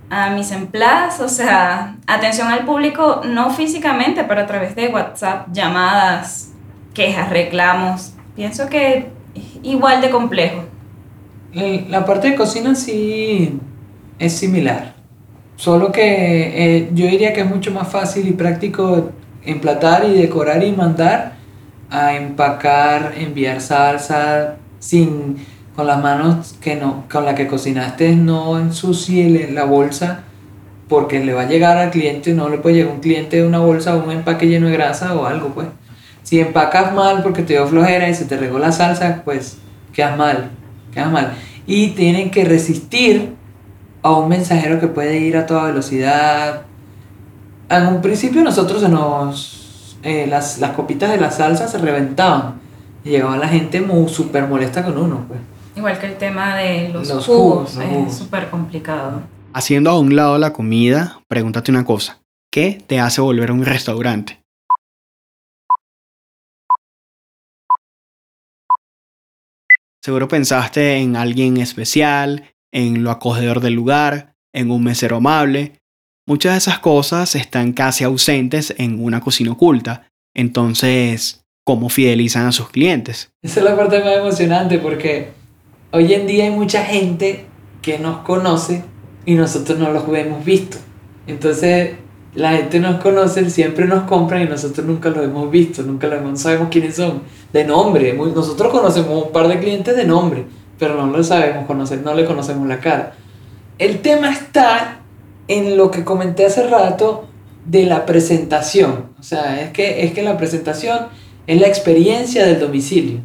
a 0.09 0.29
mis 0.29 0.51
empleados, 0.51 1.21
o 1.21 1.29
sea, 1.29 1.95
atención 2.05 2.49
al 2.49 2.65
público, 2.65 3.21
no 3.23 3.49
físicamente, 3.51 4.25
pero 4.25 4.41
a 4.41 4.45
través 4.45 4.75
de 4.75 4.89
WhatsApp, 4.89 5.47
llamadas, 5.53 6.51
quejas, 6.95 7.29
reclamos. 7.29 8.13
Pienso 8.35 8.67
que 8.67 9.09
igual 9.61 10.01
de 10.01 10.09
complejo. 10.09 10.63
La 11.89 12.03
parte 12.05 12.31
de 12.31 12.35
cocina 12.35 12.73
sí 12.75 13.59
es 14.19 14.33
similar, 14.33 14.95
solo 15.55 15.91
que 15.91 16.01
eh, 16.01 16.89
yo 16.93 17.05
diría 17.05 17.31
que 17.31 17.41
es 17.41 17.49
mucho 17.49 17.71
más 17.71 17.87
fácil 17.87 18.27
y 18.27 18.31
práctico 18.31 19.11
emplatar 19.45 20.05
y 20.05 20.15
decorar 20.15 20.63
y 20.63 20.73
mandar 20.73 21.35
a 21.89 22.15
empacar, 22.15 23.13
enviar 23.17 23.61
salsa 23.61 24.57
sin 24.79 25.37
con 25.75 25.87
las 25.87 26.01
manos 26.01 26.55
que 26.61 26.75
no, 26.75 27.05
con 27.11 27.25
la 27.25 27.35
que 27.35 27.47
cocinaste 27.47 28.15
no 28.15 28.59
ensucie 28.59 29.49
la 29.51 29.65
bolsa 29.65 30.23
porque 30.87 31.23
le 31.23 31.33
va 31.33 31.43
a 31.43 31.47
llegar 31.47 31.77
al 31.77 31.91
cliente, 31.91 32.33
no 32.33 32.49
le 32.49 32.57
puede 32.57 32.75
llegar 32.75 32.93
un 32.93 32.99
cliente 32.99 33.37
de 33.37 33.47
una 33.47 33.59
bolsa 33.59 33.95
o 33.95 34.03
un 34.03 34.11
empaque 34.11 34.47
lleno 34.47 34.67
de 34.67 34.73
grasa 34.73 35.15
o 35.15 35.25
algo, 35.25 35.49
pues. 35.49 35.67
Si 36.25 36.39
empacas 36.39 36.91
mal 36.91 37.21
porque 37.21 37.43
te 37.43 37.53
dio 37.53 37.67
flojera 37.67 38.09
y 38.09 38.15
se 38.15 38.25
te 38.25 38.35
regó 38.35 38.57
la 38.57 38.71
salsa, 38.71 39.21
pues 39.23 39.59
quedas 39.93 40.17
mal, 40.17 40.49
quedas 40.91 41.11
mal. 41.11 41.33
Y 41.67 41.89
tienen 41.89 42.31
que 42.31 42.43
resistir 42.45 43.35
a 44.01 44.11
un 44.11 44.27
mensajero 44.27 44.79
que 44.79 44.87
puede 44.87 45.19
ir 45.19 45.37
a 45.37 45.45
toda 45.45 45.65
velocidad. 45.65 46.63
En 47.69 47.85
un 47.85 48.01
principio 48.01 48.43
nosotros 48.43 48.89
nos, 48.89 49.97
eh, 50.01 50.25
las, 50.27 50.57
las 50.57 50.71
copitas 50.71 51.11
de 51.11 51.17
la 51.17 51.29
salsa 51.29 51.67
se 51.67 51.77
reventaban 51.77 52.55
y 53.03 53.11
llegaba 53.11 53.37
la 53.37 53.47
gente 53.47 53.79
muy 53.81 54.09
súper 54.09 54.47
molesta 54.47 54.83
con 54.83 54.97
uno, 54.97 55.25
pues. 55.27 55.39
Igual 55.75 55.99
que 55.99 56.07
el 56.07 56.17
tema 56.17 56.55
de 56.55 56.89
los, 56.89 57.07
jugos, 57.23 57.77
es 57.77 58.15
súper 58.17 58.49
complicado. 58.49 59.21
Haciendo 59.53 59.91
a 59.91 59.99
un 59.99 60.15
lado 60.15 60.39
la 60.39 60.53
comida, 60.53 61.19
pregúntate 61.27 61.69
una 61.69 61.85
cosa. 61.85 62.19
¿Qué 62.51 62.81
te 62.87 62.99
hace 62.99 63.21
volver 63.21 63.51
a 63.51 63.53
un 63.53 63.63
restaurante? 63.63 64.44
Seguro 70.05 70.27
pensaste 70.27 70.97
en 70.97 71.15
alguien 71.15 71.57
especial, 71.57 72.53
en 72.71 73.03
lo 73.03 73.09
acogedor 73.09 73.59
del 73.59 73.73
lugar, 73.73 74.35
en 74.53 74.69
un 74.69 74.83
mesero 74.83 75.15
amable. 75.15 75.81
Muchas 76.27 76.51
de 76.51 76.57
esas 76.59 76.77
cosas 76.77 77.33
están 77.33 77.73
casi 77.73 78.03
ausentes 78.03 78.75
en 78.77 79.03
una 79.03 79.19
cocina 79.19 79.53
oculta. 79.53 80.11
Entonces, 80.35 81.43
¿cómo 81.63 81.89
fidelizan 81.89 82.45
a 82.45 82.51
sus 82.51 82.69
clientes? 82.69 83.31
Esa 83.41 83.61
es 83.61 83.65
la 83.65 83.75
parte 83.75 83.99
más 84.03 84.17
emocionante 84.17 84.77
porque 84.77 85.29
hoy 85.89 86.13
en 86.13 86.27
día 86.27 86.43
hay 86.43 86.51
mucha 86.51 86.85
gente 86.85 87.47
que 87.81 87.97
nos 87.97 88.17
conoce 88.19 88.83
y 89.25 89.33
nosotros 89.33 89.79
no 89.79 89.91
los 89.91 90.03
hemos 90.15 90.45
visto. 90.45 90.77
Entonces, 91.25 91.95
la 92.35 92.51
gente 92.51 92.79
nos 92.79 93.01
conoce, 93.01 93.49
siempre 93.49 93.85
nos 93.85 94.03
compran 94.03 94.43
y 94.43 94.45
nosotros 94.45 94.85
nunca 94.85 95.09
los 95.09 95.23
hemos 95.23 95.49
visto, 95.49 95.83
nunca 95.83 96.07
no 96.07 96.35
sabemos 96.35 96.67
quiénes 96.69 96.95
son. 96.95 97.21
De 97.53 97.63
nombre, 97.63 98.13
nosotros 98.13 98.71
conocemos 98.71 99.25
un 99.25 99.31
par 99.31 99.47
de 99.47 99.59
clientes 99.59 99.95
de 99.95 100.05
nombre, 100.05 100.45
pero 100.77 100.95
no 100.95 101.07
lo 101.07 101.23
sabemos 101.23 101.65
conocer, 101.65 102.01
no 102.03 102.13
le 102.13 102.25
conocemos 102.25 102.67
la 102.67 102.79
cara. 102.79 103.13
El 103.77 104.01
tema 104.01 104.31
está 104.31 104.99
en 105.47 105.77
lo 105.77 105.91
que 105.91 106.03
comenté 106.03 106.45
hace 106.45 106.67
rato 106.67 107.25
de 107.65 107.85
la 107.85 108.05
presentación. 108.05 109.05
O 109.19 109.23
sea, 109.23 109.61
es 109.61 109.71
que, 109.71 110.03
es 110.05 110.13
que 110.13 110.21
la 110.21 110.37
presentación 110.37 111.07
es 111.47 111.59
la 111.59 111.67
experiencia 111.67 112.45
del 112.45 112.59
domicilio 112.59 113.21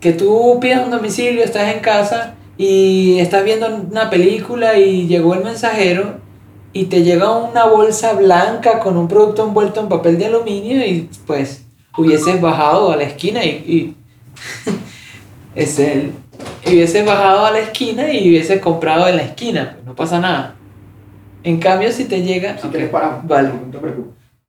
que 0.00 0.12
tú 0.12 0.58
pides 0.60 0.78
un 0.84 0.90
domicilio, 0.90 1.42
estás 1.42 1.74
en 1.74 1.80
casa 1.80 2.34
y 2.56 3.18
estás 3.18 3.44
viendo 3.44 3.66
una 3.66 4.10
película 4.10 4.78
y 4.78 5.06
llegó 5.06 5.34
el 5.34 5.44
mensajero 5.44 6.18
y 6.76 6.84
te 6.84 7.02
llega 7.02 7.32
una 7.32 7.64
bolsa 7.64 8.12
blanca 8.12 8.80
con 8.80 8.98
un 8.98 9.08
producto 9.08 9.46
envuelto 9.46 9.80
en 9.80 9.88
papel 9.88 10.18
de 10.18 10.26
aluminio 10.26 10.84
y 10.84 11.08
pues 11.26 11.64
hubieses 11.96 12.38
bajado 12.38 12.92
a 12.92 12.96
la 12.96 13.04
esquina 13.04 13.42
y, 13.42 13.48
y 13.48 13.94
es. 15.54 15.78
Y 15.78 16.74
hubieses 16.74 17.06
bajado 17.06 17.46
a 17.46 17.50
la 17.50 17.60
esquina 17.60 18.12
y 18.12 18.28
hubieses 18.28 18.60
comprado 18.60 19.08
en 19.08 19.16
la 19.16 19.22
esquina, 19.22 19.72
pues 19.72 19.86
no 19.86 19.94
pasa 19.94 20.20
nada. 20.20 20.54
En 21.42 21.58
cambio, 21.58 21.90
si 21.92 22.04
te 22.04 22.22
llega... 22.22 22.58
Si 22.58 22.68
vale. 23.24 23.52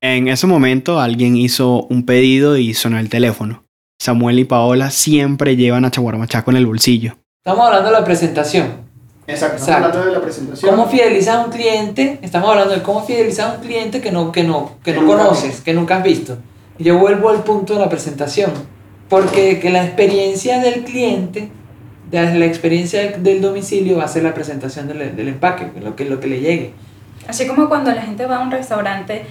En 0.01 0.27
ese 0.27 0.47
momento 0.47 0.99
alguien 0.99 1.37
hizo 1.37 1.83
un 1.83 2.05
pedido 2.05 2.57
y 2.57 2.73
sonó 2.73 2.99
el 2.99 3.07
teléfono. 3.07 3.63
Samuel 4.01 4.39
y 4.39 4.43
Paola 4.43 4.91
siempre 4.91 5.55
llevan 5.55 5.85
a 5.85 5.91
Chaguarmachá 5.91 6.43
en 6.45 6.57
el 6.57 6.65
bolsillo. 6.65 7.15
Estamos 7.45 7.67
hablando 7.67 7.89
de 7.89 7.99
la 7.99 8.03
presentación. 8.03 8.86
Exacto, 9.27 9.57
estamos 9.57 9.85
hablando 9.85 10.05
de 10.05 10.11
la 10.13 10.21
presentación. 10.21 10.71
¿Cómo 10.71 10.87
fidelizar 10.87 11.39
a 11.39 11.45
un 11.45 11.51
cliente? 11.51 12.17
Estamos 12.21 12.49
hablando 12.49 12.73
de 12.73 12.81
cómo 12.81 13.03
fidelizar 13.03 13.51
a 13.51 13.53
un 13.55 13.61
cliente 13.61 13.99
que 13.99 14.11
no, 14.11 14.31
que 14.31 14.43
no, 14.43 14.71
que, 14.83 14.93
no 14.93 15.05
conoces, 15.05 15.59
que 15.61 15.73
nunca 15.73 15.97
has 15.97 16.03
visto. 16.03 16.37
Y 16.77 16.85
yo 16.85 16.97
vuelvo 16.97 17.29
al 17.29 17.43
punto 17.43 17.73
de 17.73 17.79
la 17.81 17.89
presentación. 17.89 18.51
Porque 19.09 19.59
que 19.59 19.69
la 19.69 19.85
experiencia 19.85 20.59
del 20.59 20.83
cliente, 20.83 21.49
la 22.11 22.45
experiencia 22.45 23.17
del 23.17 23.41
domicilio 23.41 23.97
va 23.97 24.05
a 24.05 24.07
ser 24.07 24.23
la 24.23 24.33
presentación 24.33 24.87
del, 24.87 25.15
del 25.15 25.27
empaque, 25.27 25.71
lo 25.81 25.95
que, 25.95 26.05
lo 26.05 26.19
que 26.19 26.27
le 26.27 26.39
llegue. 26.39 26.73
Así 27.27 27.47
como 27.47 27.67
cuando 27.67 27.91
la 27.91 28.01
gente 28.01 28.25
va 28.25 28.37
a 28.37 28.39
un 28.39 28.51
restaurante 28.51 29.25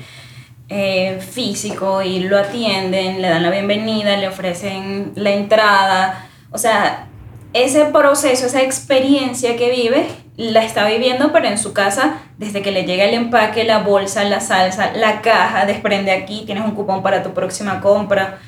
eh, 0.69 1.19
físico 1.21 2.03
y 2.03 2.21
lo 2.21 2.39
atienden, 2.39 3.23
le 3.23 3.29
dan 3.29 3.43
la 3.43 3.51
bienvenida, 3.51 4.17
le 4.17 4.29
ofrecen 4.29 5.13
la 5.15 5.31
entrada. 5.31 6.27
O 6.51 6.59
sea, 6.59 7.07
ese 7.53 7.87
proceso, 7.87 8.47
esa 8.47 8.63
experiencia 8.63 9.57
que 9.57 9.71
vive, 9.71 10.07
la 10.37 10.65
está 10.65 10.87
viviendo, 10.87 11.33
pero 11.33 11.47
en 11.47 11.59
su 11.59 11.73
casa, 11.73 12.21
desde 12.39 12.63
que 12.63 12.71
le 12.71 12.85
llega 12.85 13.05
el 13.05 13.15
empaque, 13.15 13.65
la 13.65 13.79
bolsa, 13.79 14.25
la 14.25 14.41
salsa, 14.41 14.93
la 14.95 15.23
caja, 15.23 15.65
desprende 15.65 16.13
aquí, 16.13 16.43
tienes 16.45 16.65
un 16.65 16.73
cupón 16.73 17.03
para 17.03 17.23
tu 17.23 17.33
próxima 17.33 17.81
compra, 17.81 18.39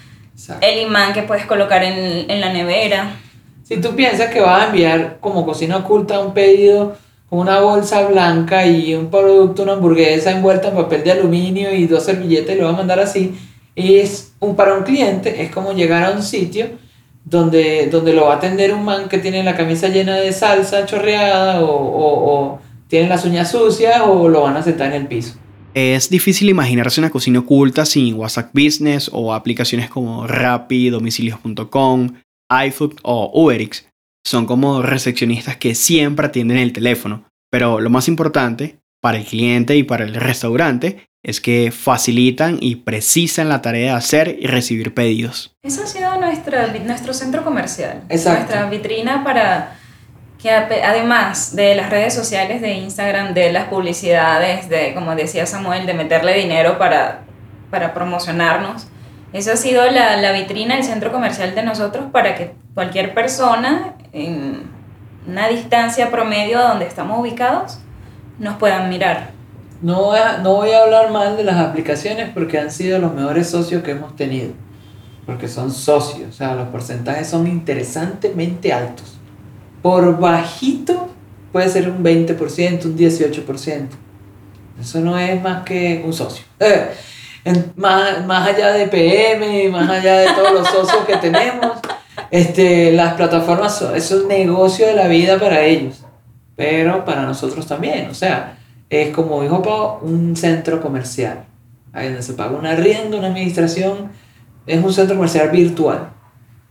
el 0.60 0.82
imán 0.82 1.12
que 1.12 1.22
puedes 1.22 1.46
colocar 1.46 1.82
en, 1.82 2.30
en 2.30 2.40
la 2.40 2.52
nevera. 2.52 3.16
Si 3.64 3.80
tú 3.80 3.94
piensas 3.96 4.30
que 4.30 4.40
vas 4.40 4.62
a 4.62 4.66
enviar 4.66 5.18
como 5.20 5.44
cocina 5.44 5.78
oculta 5.78 6.20
un 6.20 6.34
pedido 6.34 6.96
una 7.30 7.60
bolsa 7.60 8.06
blanca 8.08 8.66
y 8.66 8.94
un 8.94 9.10
producto, 9.10 9.62
una 9.62 9.74
hamburguesa 9.74 10.30
envuelta 10.30 10.68
en 10.68 10.74
papel 10.74 11.04
de 11.04 11.12
aluminio 11.12 11.74
y 11.74 11.86
dos 11.86 12.04
servilletas 12.04 12.56
y 12.56 12.58
lo 12.58 12.64
va 12.64 12.70
a 12.70 12.76
mandar 12.76 13.00
así. 13.00 13.38
Es 13.76 14.32
un, 14.40 14.56
para 14.56 14.74
un 14.74 14.82
cliente 14.82 15.42
es 15.42 15.50
como 15.50 15.72
llegar 15.72 16.04
a 16.04 16.10
un 16.10 16.22
sitio 16.22 16.70
donde, 17.30 17.88
donde 17.90 18.12
lo 18.12 18.26
va 18.26 18.34
a 18.34 18.36
atender 18.36 18.72
un 18.72 18.84
man 18.84 19.08
que 19.08 19.18
tiene 19.18 19.42
la 19.42 19.56
camisa 19.56 19.88
llena 19.88 20.16
de 20.16 20.32
salsa 20.32 20.86
chorreada 20.86 21.62
o, 21.62 21.68
o, 21.68 22.60
tiene 22.88 23.08
las 23.08 23.24
uñas 23.24 23.50
sucias 23.50 24.00
o 24.04 24.28
lo 24.28 24.42
van 24.42 24.56
a 24.56 24.62
sentar 24.62 24.88
en 24.88 25.02
el 25.02 25.06
piso. 25.06 25.34
Es 25.74 26.08
difícil 26.08 26.48
imaginarse 26.48 27.00
una 27.00 27.10
cocina 27.10 27.40
oculta 27.40 27.84
sin 27.84 28.14
WhatsApp 28.14 28.50
Business 28.54 29.10
o 29.12 29.34
aplicaciones 29.34 29.90
como 29.90 30.26
Rappi, 30.26 30.88
domicilios.com, 30.88 32.14
iFood 32.66 32.94
o 33.02 33.30
UberX 33.34 33.86
son 34.24 34.46
como 34.46 34.82
recepcionistas 34.82 35.56
que 35.56 35.74
siempre 35.74 36.26
atienden 36.26 36.58
el 36.58 36.72
teléfono. 36.72 37.24
Pero 37.50 37.80
lo 37.80 37.90
más 37.90 38.08
importante 38.08 38.78
para 39.00 39.18
el 39.18 39.24
cliente 39.24 39.76
y 39.76 39.82
para 39.82 40.04
el 40.04 40.14
restaurante 40.14 41.07
es 41.22 41.40
que 41.40 41.72
facilitan 41.72 42.58
y 42.60 42.76
precisan 42.76 43.48
la 43.48 43.60
tarea 43.60 43.92
de 43.92 43.98
hacer 43.98 44.36
y 44.38 44.46
recibir 44.46 44.94
pedidos. 44.94 45.56
Eso 45.62 45.82
ha 45.82 45.86
sido 45.86 46.16
nuestra, 46.18 46.66
nuestro 46.84 47.12
centro 47.12 47.44
comercial, 47.44 48.02
nuestra 48.08 48.68
vitrina 48.70 49.24
para 49.24 49.76
que 50.40 50.50
además 50.50 51.56
de 51.56 51.74
las 51.74 51.90
redes 51.90 52.14
sociales 52.14 52.62
de 52.62 52.74
Instagram, 52.74 53.34
de 53.34 53.52
las 53.52 53.66
publicidades, 53.66 54.68
de, 54.68 54.94
como 54.94 55.14
decía 55.16 55.46
Samuel, 55.46 55.84
de 55.84 55.94
meterle 55.94 56.34
dinero 56.34 56.78
para, 56.78 57.22
para 57.70 57.92
promocionarnos, 57.92 58.86
eso 59.32 59.52
ha 59.52 59.56
sido 59.56 59.84
la, 59.90 60.16
la 60.16 60.32
vitrina, 60.32 60.76
el 60.76 60.84
centro 60.84 61.10
comercial 61.10 61.54
de 61.54 61.62
nosotros 61.64 62.06
para 62.12 62.36
que 62.36 62.54
cualquier 62.74 63.14
persona 63.14 63.94
en 64.12 64.62
una 65.26 65.48
distancia 65.48 66.10
promedio 66.10 66.58
a 66.58 66.68
donde 66.68 66.86
estamos 66.86 67.18
ubicados 67.18 67.80
nos 68.38 68.56
puedan 68.56 68.88
mirar. 68.88 69.37
No 69.80 70.02
voy, 70.02 70.18
a, 70.18 70.38
no 70.38 70.54
voy 70.54 70.70
a 70.70 70.82
hablar 70.82 71.10
mal 71.10 71.36
de 71.36 71.44
las 71.44 71.56
aplicaciones 71.56 72.30
porque 72.34 72.58
han 72.58 72.70
sido 72.70 72.98
los 72.98 73.14
mejores 73.14 73.48
socios 73.48 73.82
que 73.82 73.92
hemos 73.92 74.16
tenido. 74.16 74.52
Porque 75.24 75.46
son 75.46 75.70
socios, 75.70 76.30
o 76.30 76.32
sea, 76.32 76.54
los 76.54 76.68
porcentajes 76.68 77.28
son 77.28 77.46
interesantemente 77.46 78.72
altos. 78.72 79.18
Por 79.82 80.18
bajito 80.18 81.08
puede 81.52 81.68
ser 81.68 81.88
un 81.88 82.02
20%, 82.02 82.84
un 82.86 82.96
18%. 82.96 83.86
Eso 84.80 85.00
no 85.00 85.18
es 85.18 85.40
más 85.42 85.64
que 85.64 86.02
un 86.04 86.12
socio. 86.12 86.44
más, 87.76 88.26
más 88.26 88.48
allá 88.48 88.72
de 88.72 88.86
PM, 88.86 89.68
más 89.70 89.88
allá 89.88 90.18
de 90.18 90.26
todos 90.32 90.52
los 90.52 90.68
socios 90.68 91.04
que 91.06 91.16
tenemos, 91.16 91.78
este, 92.30 92.92
las 92.92 93.14
plataformas 93.14 93.78
son, 93.78 93.96
es 93.96 94.10
un 94.10 94.28
negocio 94.28 94.86
de 94.86 94.94
la 94.94 95.08
vida 95.08 95.38
para 95.38 95.62
ellos, 95.62 96.04
pero 96.56 97.04
para 97.04 97.22
nosotros 97.22 97.66
también. 97.66 98.08
O 98.10 98.14
sea, 98.14 98.58
es 98.90 99.14
como 99.14 99.42
dijo 99.42 99.62
Pau, 99.62 99.98
un 100.02 100.36
centro 100.36 100.80
comercial, 100.80 101.44
ahí 101.92 102.06
donde 102.06 102.22
se 102.22 102.34
paga 102.34 102.56
un 102.56 102.66
arriendo, 102.66 103.18
una 103.18 103.28
administración, 103.28 104.10
es 104.66 104.82
un 104.82 104.92
centro 104.92 105.16
comercial 105.16 105.50
virtual, 105.50 106.10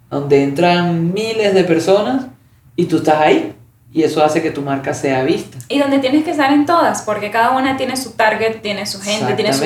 donde 0.09 0.43
entran 0.43 1.13
miles 1.13 1.53
de 1.53 1.63
personas 1.63 2.27
y 2.75 2.85
tú 2.85 2.97
estás 2.97 3.17
ahí. 3.19 3.53
Y 3.91 4.03
eso 4.03 4.23
hace 4.23 4.41
que 4.41 4.51
tu 4.51 4.61
marca 4.61 4.93
sea 4.93 5.23
vista. 5.23 5.57
Y 5.69 5.79
donde 5.79 5.99
tienes 5.99 6.23
que 6.23 6.31
estar 6.31 6.51
en 6.51 6.65
todas, 6.65 7.01
porque 7.01 7.31
cada 7.31 7.51
una 7.51 7.77
tiene 7.77 7.95
su 7.95 8.11
target, 8.11 8.61
tiene 8.61 8.85
su 8.85 8.99
gente, 9.01 9.33
tiene 9.33 9.53
su, 9.53 9.63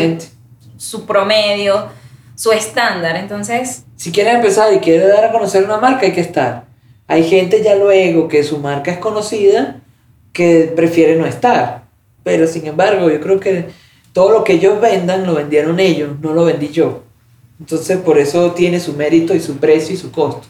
su 0.77 1.05
promedio, 1.05 1.87
su 2.35 2.51
estándar. 2.51 3.17
Entonces... 3.17 3.83
Si 3.95 4.11
quieres 4.11 4.35
empezar 4.35 4.71
y 4.73 4.79
quieres 4.79 5.09
dar 5.09 5.25
a 5.25 5.31
conocer 5.31 5.63
una 5.65 5.79
marca, 5.79 6.05
hay 6.05 6.13
que 6.13 6.21
estar. 6.21 6.65
Hay 7.07 7.23
gente 7.23 7.61
ya 7.63 7.75
luego 7.75 8.27
que 8.27 8.43
su 8.43 8.59
marca 8.59 8.91
es 8.91 8.99
conocida 8.99 9.81
que 10.31 10.71
prefiere 10.75 11.17
no 11.17 11.25
estar. 11.25 11.80
Pero 12.23 12.47
sin 12.47 12.67
embargo, 12.67 13.09
yo 13.09 13.19
creo 13.19 13.39
que 13.39 13.69
todo 14.13 14.31
lo 14.31 14.43
que 14.43 14.53
ellos 14.53 14.79
vendan 14.81 15.25
lo 15.25 15.35
vendieron 15.35 15.79
ellos, 15.79 16.11
no 16.21 16.33
lo 16.33 16.45
vendí 16.45 16.69
yo. 16.69 17.03
Entonces 17.59 17.97
por 17.97 18.17
eso 18.17 18.51
tiene 18.51 18.79
su 18.79 18.93
mérito 18.93 19.35
y 19.35 19.39
su 19.39 19.57
precio 19.57 19.93
y 19.93 19.97
su 19.97 20.11
costo. 20.11 20.47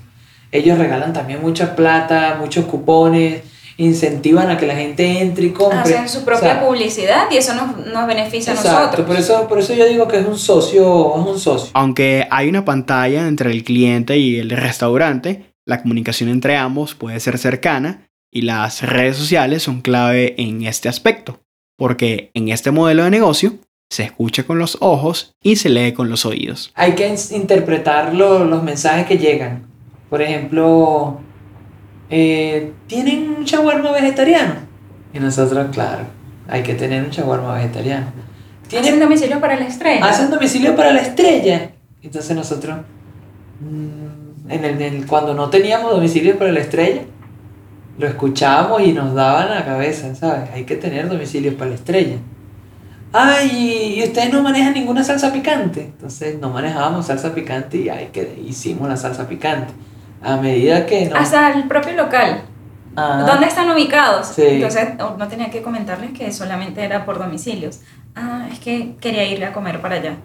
Ellos 0.51 0.77
regalan 0.77 1.13
también 1.13 1.41
mucha 1.41 1.75
plata, 1.75 2.37
muchos 2.39 2.65
cupones, 2.65 3.41
incentivan 3.77 4.49
a 4.49 4.57
que 4.57 4.67
la 4.67 4.75
gente 4.75 5.21
entre 5.21 5.45
y 5.45 5.49
compre. 5.51 5.79
Hacen 5.79 6.09
su 6.09 6.23
propia 6.25 6.61
publicidad 6.61 7.25
y 7.31 7.37
eso 7.37 7.53
nos, 7.55 7.85
nos 7.87 8.07
beneficia 8.07 8.53
a 8.53 8.55
nosotros. 8.55 9.05
Por 9.05 9.15
eso, 9.15 9.47
por 9.47 9.59
eso 9.59 9.73
yo 9.73 9.85
digo 9.85 10.07
que 10.07 10.19
es 10.19 10.25
un 10.25 10.37
socio, 10.37 11.15
es 11.15 11.27
un 11.27 11.39
socio. 11.39 11.71
Aunque 11.73 12.27
hay 12.29 12.49
una 12.49 12.65
pantalla 12.65 13.27
entre 13.27 13.51
el 13.51 13.63
cliente 13.63 14.17
y 14.17 14.37
el 14.37 14.49
restaurante, 14.49 15.53
la 15.65 15.81
comunicación 15.81 16.29
entre 16.29 16.57
ambos 16.57 16.95
puede 16.95 17.19
ser 17.19 17.37
cercana 17.37 18.09
y 18.31 18.41
las 18.43 18.81
redes 18.81 19.17
sociales 19.17 19.63
son 19.63 19.81
clave 19.81 20.35
en 20.37 20.63
este 20.63 20.89
aspecto, 20.89 21.39
porque 21.77 22.31
en 22.33 22.49
este 22.49 22.71
modelo 22.71 23.03
de 23.03 23.11
negocio 23.11 23.53
se 23.89 24.03
escucha 24.03 24.43
con 24.43 24.57
los 24.57 24.77
ojos 24.79 25.35
y 25.43 25.57
se 25.57 25.69
lee 25.69 25.91
con 25.91 26.09
los 26.09 26.25
oídos. 26.25 26.71
Hay 26.75 26.93
que 26.93 27.13
interpretar 27.31 28.13
los 28.13 28.63
mensajes 28.63 29.05
que 29.05 29.17
llegan. 29.17 29.67
Por 30.09 30.21
ejemplo, 30.21 31.19
eh, 32.09 32.71
¿tienen 32.87 33.29
un 33.29 33.43
shawarma 33.43 33.91
vegetariano? 33.91 34.55
Y 35.13 35.19
nosotros, 35.19 35.67
claro, 35.71 36.03
hay 36.47 36.63
que 36.63 36.73
tener 36.73 37.03
un 37.03 37.09
shawarma 37.09 37.55
vegetariano. 37.55 38.07
¿Hacen 38.77 38.99
domicilio 38.99 39.39
para 39.39 39.57
la 39.57 39.67
estrella? 39.67 40.05
Hacen 40.05 40.29
domicilio 40.29 40.75
para 40.75 40.93
la 40.93 41.01
estrella. 41.01 41.71
Entonces 42.01 42.35
nosotros, 42.35 42.79
mm, 43.59 44.51
en 44.51 44.81
el, 44.81 45.05
cuando 45.05 45.33
no 45.33 45.49
teníamos 45.49 45.91
domicilio 45.91 46.37
para 46.37 46.51
la 46.51 46.61
estrella, 46.61 47.01
lo 48.01 48.07
escuchábamos 48.07 48.81
y 48.81 48.93
nos 48.93 49.13
daban 49.13 49.51
la 49.51 49.63
cabeza, 49.63 50.13
¿sabes? 50.15 50.49
Hay 50.53 50.65
que 50.65 50.75
tener 50.75 51.07
domicilios 51.07 51.53
para 51.53 51.69
la 51.69 51.75
estrella. 51.75 52.17
Ay, 53.13 53.95
y 53.97 54.03
ustedes 54.03 54.33
no 54.33 54.41
manejan 54.41 54.73
ninguna 54.73 55.03
salsa 55.03 55.31
picante. 55.31 55.81
Entonces 55.81 56.39
no 56.39 56.49
manejábamos 56.49 57.05
salsa 57.05 57.35
picante 57.35 57.77
y 57.77 57.89
ahí 57.89 58.09
que 58.11 58.41
hicimos 58.43 58.89
la 58.89 58.97
salsa 58.97 59.27
picante 59.27 59.71
a 60.23 60.37
medida 60.37 60.85
que... 60.87 61.09
No. 61.09 61.15
Hasta 61.15 61.51
el 61.51 61.67
propio 61.67 61.93
local. 61.93 62.41
Ah. 62.95 63.23
¿Dónde 63.27 63.45
están 63.45 63.69
ubicados? 63.69 64.37
Entonces 64.39 64.89
no 64.97 65.27
tenía 65.27 65.51
que 65.51 65.61
comentarles 65.61 66.11
que 66.11 66.31
solamente 66.31 66.83
era 66.83 67.05
por 67.05 67.19
domicilios. 67.19 67.81
Ah, 68.15 68.47
es 68.51 68.59
que 68.59 68.95
quería 68.99 69.25
ir 69.25 69.45
a 69.45 69.53
comer 69.53 69.79
para 69.79 69.95
allá. 69.95 70.17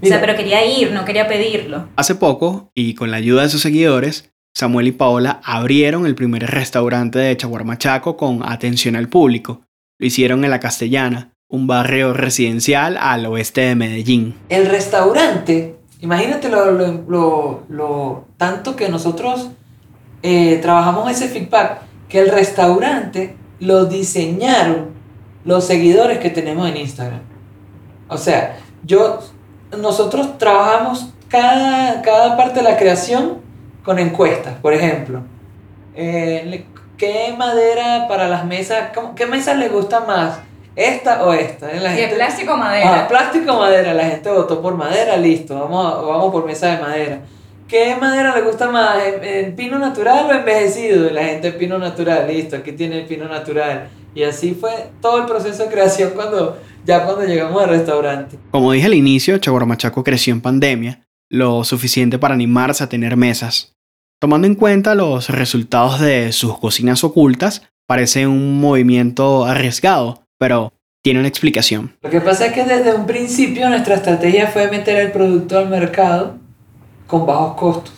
o 0.00 0.06
sea, 0.06 0.20
pero 0.20 0.36
quería 0.36 0.64
ir, 0.64 0.92
no 0.92 1.04
quería 1.04 1.26
pedirlo. 1.26 1.88
Hace 1.96 2.14
poco, 2.14 2.70
y 2.72 2.94
con 2.94 3.10
la 3.10 3.16
ayuda 3.16 3.42
de 3.42 3.48
sus 3.48 3.62
seguidores, 3.62 4.30
Samuel 4.56 4.88
y 4.88 4.92
Paola 4.92 5.42
abrieron 5.44 6.06
el 6.06 6.14
primer 6.14 6.46
restaurante 6.46 7.18
de 7.18 7.36
Chaguarmachaco 7.36 8.16
con 8.16 8.40
atención 8.42 8.96
al 8.96 9.10
público. 9.10 9.60
Lo 9.98 10.06
hicieron 10.06 10.44
en 10.44 10.50
La 10.50 10.60
Castellana, 10.60 11.34
un 11.46 11.66
barrio 11.66 12.14
residencial 12.14 12.96
al 12.96 13.26
oeste 13.26 13.60
de 13.60 13.74
Medellín. 13.74 14.34
El 14.48 14.64
restaurante 14.64 15.76
Imagínate 16.00 16.48
lo, 16.48 16.70
lo, 16.70 17.64
lo, 17.68 18.24
tanto 18.36 18.76
que 18.76 18.88
nosotros 18.88 19.48
eh, 20.22 20.58
trabajamos 20.60 21.10
ese 21.10 21.28
feedback, 21.28 21.80
que 22.08 22.20
el 22.20 22.30
restaurante 22.30 23.36
lo 23.60 23.86
diseñaron 23.86 24.90
los 25.44 25.64
seguidores 25.64 26.18
que 26.18 26.30
tenemos 26.30 26.68
en 26.68 26.78
Instagram. 26.78 27.20
O 28.08 28.18
sea, 28.18 28.58
yo, 28.84 29.20
nosotros 29.78 30.36
trabajamos 30.38 31.12
cada, 31.28 32.02
cada 32.02 32.36
parte 32.36 32.60
de 32.60 32.64
la 32.64 32.76
creación 32.76 33.45
con 33.86 33.98
encuestas, 33.98 34.56
por 34.56 34.74
ejemplo. 34.74 35.22
Eh, 35.94 36.66
¿Qué 36.98 37.34
madera 37.38 38.06
para 38.06 38.28
las 38.28 38.44
mesas? 38.44 38.90
¿Qué 39.14 39.24
mesas 39.26 39.56
le 39.56 39.68
gusta 39.68 40.00
más? 40.00 40.40
esta 40.76 41.24
o 41.24 41.32
esta. 41.32 41.72
La 41.72 41.90
gente, 41.90 42.14
plástico 42.14 42.52
o 42.52 42.56
madera? 42.58 43.04
Ah, 43.04 43.08
plástico 43.08 43.52
o 43.52 43.58
madera. 43.58 43.94
La 43.94 44.04
gente 44.04 44.30
votó 44.30 44.60
por 44.60 44.76
madera, 44.76 45.16
listo. 45.16 45.58
Vamos, 45.58 46.06
vamos 46.06 46.30
por 46.30 46.46
mesa 46.46 46.76
de 46.76 46.82
madera. 46.82 47.20
¿Qué 47.66 47.96
madera 47.96 48.36
le 48.36 48.42
gusta 48.42 48.70
más? 48.70 48.98
¿El, 49.22 49.54
pino 49.54 49.78
natural 49.78 50.26
o 50.26 50.32
envejecido? 50.32 51.10
La 51.10 51.24
gente 51.24 51.50
pino 51.52 51.78
natural, 51.78 52.28
listo. 52.28 52.56
Aquí 52.56 52.72
tiene 52.72 53.00
el 53.00 53.06
pino 53.06 53.26
natural. 53.26 53.88
Y 54.14 54.22
así 54.22 54.54
fue 54.54 54.90
todo 55.00 55.20
el 55.20 55.26
proceso 55.26 55.64
de 55.64 55.70
creación 55.70 56.10
cuando 56.14 56.58
ya 56.84 57.04
cuando 57.04 57.24
llegamos 57.24 57.62
al 57.62 57.70
restaurante. 57.70 58.38
Como 58.50 58.72
dije 58.72 58.86
al 58.86 58.94
inicio, 58.94 59.38
Chaguarmachaco 59.38 60.04
creció 60.04 60.32
en 60.32 60.40
pandemia, 60.40 61.06
lo 61.28 61.64
suficiente 61.64 62.18
para 62.18 62.34
animarse 62.34 62.84
a 62.84 62.88
tener 62.88 63.16
mesas. 63.16 63.75
Tomando 64.18 64.46
en 64.46 64.54
cuenta 64.54 64.94
los 64.94 65.28
resultados 65.28 66.00
de 66.00 66.32
sus 66.32 66.58
cocinas 66.58 67.04
ocultas, 67.04 67.68
parece 67.86 68.26
un 68.26 68.58
movimiento 68.58 69.44
arriesgado, 69.44 70.22
pero 70.38 70.72
tiene 71.02 71.20
una 71.20 71.28
explicación. 71.28 71.94
Lo 72.00 72.08
que 72.08 72.22
pasa 72.22 72.46
es 72.46 72.52
que 72.54 72.64
desde 72.64 72.94
un 72.94 73.04
principio 73.04 73.68
nuestra 73.68 73.96
estrategia 73.96 74.46
fue 74.46 74.70
meter 74.70 74.96
el 74.96 75.12
producto 75.12 75.58
al 75.58 75.68
mercado 75.68 76.36
con 77.06 77.26
bajos 77.26 77.56
costos, 77.56 77.92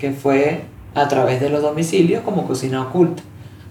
que 0.00 0.10
fue 0.10 0.62
a 0.96 1.06
través 1.06 1.40
de 1.40 1.50
los 1.50 1.62
domicilios 1.62 2.22
como 2.22 2.48
cocina 2.48 2.82
oculta. 2.82 3.22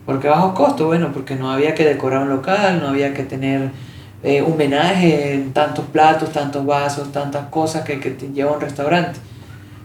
¿Por 0.06 0.22
qué 0.22 0.30
bajos 0.30 0.54
costos? 0.54 0.88
Bueno, 0.88 1.12
porque 1.12 1.36
no 1.36 1.52
había 1.52 1.76
que 1.76 1.84
decorar 1.84 2.24
un 2.24 2.30
local, 2.30 2.80
no 2.80 2.88
había 2.88 3.14
que 3.14 3.24
tener 3.24 3.72
eh, 4.24 4.42
un 4.42 4.56
menaje, 4.56 5.48
tantos 5.52 5.84
platos, 5.88 6.32
tantos 6.32 6.66
vasos, 6.66 7.12
tantas 7.12 7.50
cosas 7.50 7.84
que, 7.84 8.00
que 8.00 8.16
lleva 8.34 8.54
un 8.54 8.62
restaurante. 8.62 9.20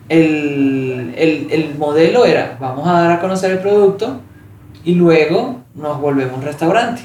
El, 0.08 1.14
el, 1.16 1.48
el 1.50 1.74
modelo 1.78 2.26
era, 2.26 2.56
vamos 2.60 2.86
a 2.86 2.92
dar 2.92 3.12
a 3.12 3.20
conocer 3.20 3.52
el 3.52 3.58
producto 3.58 4.20
y 4.84 4.94
luego 4.94 5.60
nos 5.74 6.00
volvemos 6.00 6.36
un 6.36 6.42
restaurante. 6.42 7.02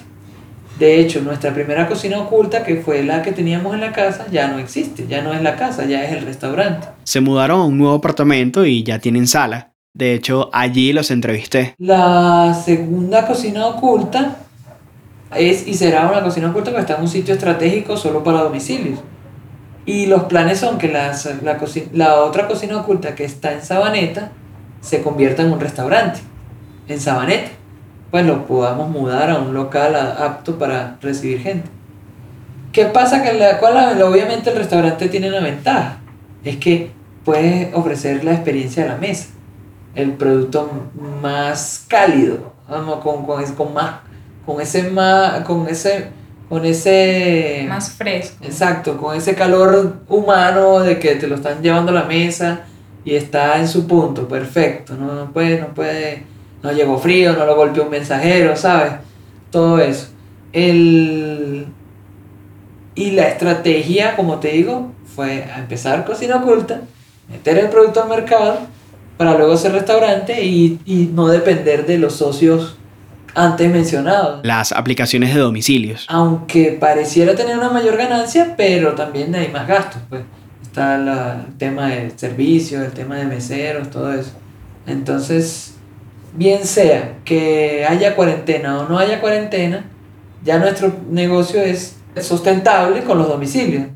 De 0.80 1.00
hecho, 1.00 1.22
nuestra 1.22 1.54
primera 1.54 1.88
cocina 1.88 2.20
oculta, 2.20 2.64
que 2.64 2.78
fue 2.78 3.04
la 3.04 3.22
que 3.22 3.34
teníamos 3.34 3.74
en 3.74 3.82
la 3.82 3.92
casa, 3.92 4.28
ya 4.32 4.48
no 4.48 4.60
existe, 4.60 5.08
ya 5.08 5.22
no 5.22 5.34
es 5.34 5.42
la 5.42 5.58
casa, 5.58 5.86
ya 5.86 6.06
es 6.06 6.14
el 6.14 6.26
restaurante. 6.26 6.88
Se 7.04 7.20
mudaron 7.20 7.60
a 7.60 7.66
un 7.66 7.78
nuevo 7.78 7.96
apartamento 7.96 8.66
y 8.66 8.84
ya 8.84 8.98
tienen 9.00 9.28
sala. 9.28 9.74
De 9.94 10.14
hecho, 10.14 10.50
allí 10.54 10.94
los 10.94 11.12
entrevisté. 11.12 11.76
La 11.80 12.54
segunda 12.54 13.28
cocina 13.28 13.68
oculta 13.68 14.38
es 15.36 15.68
y 15.68 15.74
será 15.74 16.08
una 16.10 16.24
cocina 16.24 16.50
oculta 16.50 16.72
que 16.72 16.80
está 16.80 16.96
en 16.96 17.02
un 17.02 17.08
sitio 17.10 17.34
estratégico 17.34 17.98
solo 17.98 18.24
para 18.24 18.44
domicilios. 18.44 19.00
Y 19.86 20.06
los 20.06 20.24
planes 20.24 20.60
son 20.60 20.78
que 20.78 20.88
la, 20.88 21.16
la 21.94 22.22
otra 22.22 22.48
cocina 22.48 22.78
oculta 22.78 23.16
que 23.16 23.26
está 23.26 23.54
en 23.54 23.64
Sabaneta 23.64 24.32
se 24.82 25.02
convierta 25.02 25.42
en 25.42 25.52
un 25.52 25.60
restaurante. 25.60 26.20
En 26.88 27.00
Sabaneta 27.00 27.50
pues 28.12 28.26
lo 28.26 28.46
podamos 28.46 28.90
mudar 28.90 29.30
a 29.30 29.38
un 29.38 29.54
local 29.54 29.96
apto 29.96 30.58
para 30.58 30.98
recibir 31.02 31.42
gente. 31.42 31.70
¿Qué 32.72 32.86
pasa? 32.86 33.24
Que 33.24 33.34
la, 33.34 33.60
cual, 33.60 34.02
obviamente 34.02 34.50
el 34.50 34.58
restaurante 34.58 35.10
tiene 35.10 35.30
una 35.30 35.40
ventaja, 35.40 35.98
es 36.44 36.58
que 36.58 36.92
puedes 37.24 37.74
ofrecer 37.74 38.24
la 38.24 38.34
experiencia 38.34 38.84
de 38.84 38.90
la 38.90 38.98
mesa, 38.98 39.30
el 39.96 40.14
producto 40.14 40.70
más 41.22 41.86
cálido, 41.88 42.54
con, 42.68 43.26
con, 43.26 43.46
con, 43.56 43.74
más, 43.74 43.96
con 44.46 44.62
ese 44.62 44.90
más, 44.90 45.42
con 45.42 45.68
ese, 45.68 46.10
con 46.50 46.66
ese... 46.66 47.66
Más 47.70 47.92
fresco. 47.92 48.44
Exacto, 48.44 48.98
con 48.98 49.16
ese 49.16 49.36
calor 49.36 49.98
humano 50.10 50.80
de 50.80 50.98
que 51.00 51.16
te 51.16 51.28
lo 51.28 51.36
están 51.36 51.62
llevando 51.62 51.92
a 51.92 51.96
la 51.96 52.04
mesa 52.06 52.62
y 53.06 53.16
está 53.16 53.60
en 53.60 53.68
su 53.68 53.88
punto, 53.88 54.28
perfecto, 54.28 54.96
no, 54.96 55.14
no 55.14 55.32
puede, 55.32 55.62
no 55.62 55.68
puede 55.68 56.26
no 56.62 56.72
llegó 56.72 56.98
frío, 56.98 57.34
no 57.34 57.46
lo 57.46 57.56
golpeó 57.56 57.84
un 57.84 57.90
mensajero, 57.90 58.56
¿sabes? 58.56 58.94
Todo 59.52 59.80
eso. 59.80 60.08
El... 60.52 61.68
Y 62.96 63.12
la 63.12 63.30
estrategia, 63.30 64.16
como 64.16 64.40
te 64.40 64.50
digo, 64.50 64.92
fue 65.16 65.46
empezar 65.56 66.04
cocina 66.06 66.38
oculta, 66.38 66.82
meter 67.30 67.58
el 67.58 67.70
producto 67.70 68.04
al 68.04 68.10
mercado, 68.10 68.60
para 69.18 69.38
luego 69.38 69.54
hacer 69.54 69.72
restaurante 69.72 70.44
y, 70.44 70.80
y 70.86 71.10
no 71.14 71.28
depender 71.28 71.86
de 71.86 71.98
los 71.98 72.14
socios 72.14 72.79
antes 73.40 73.72
mencionados. 73.72 74.42
Las 74.44 74.72
aplicaciones 74.74 75.34
de 75.34 75.40
domicilios. 75.40 76.06
Aunque 76.10 76.78
pareciera 76.80 77.36
tener 77.36 77.58
una 77.58 77.70
mayor 77.70 77.96
ganancia, 77.96 78.56
pero 78.58 78.96
también 78.96 79.34
hay 79.34 79.48
más 79.48 79.68
gastos. 79.68 80.02
Pues. 80.10 80.24
Está 80.62 80.96
el 80.96 81.58
tema 81.58 81.88
de 81.88 82.12
servicios, 82.18 82.84
el 82.84 82.92
tema 82.92 83.16
de 83.16 83.26
meseros, 83.26 83.90
todo 83.90 84.14
eso. 84.14 84.32
Entonces, 84.86 85.76
bien 86.34 86.66
sea 86.66 87.20
que 87.24 87.86
haya 87.88 88.16
cuarentena 88.16 88.80
o 88.80 88.90
no 88.90 89.00
haya 89.00 89.22
cuarentena, 89.22 89.86
ya 90.44 90.60
nuestro 90.60 90.94
negocio 91.10 91.62
es 91.62 91.96
sustentable 92.22 93.04
con 93.04 93.18
los 93.18 93.28
domicilios. 93.28 93.88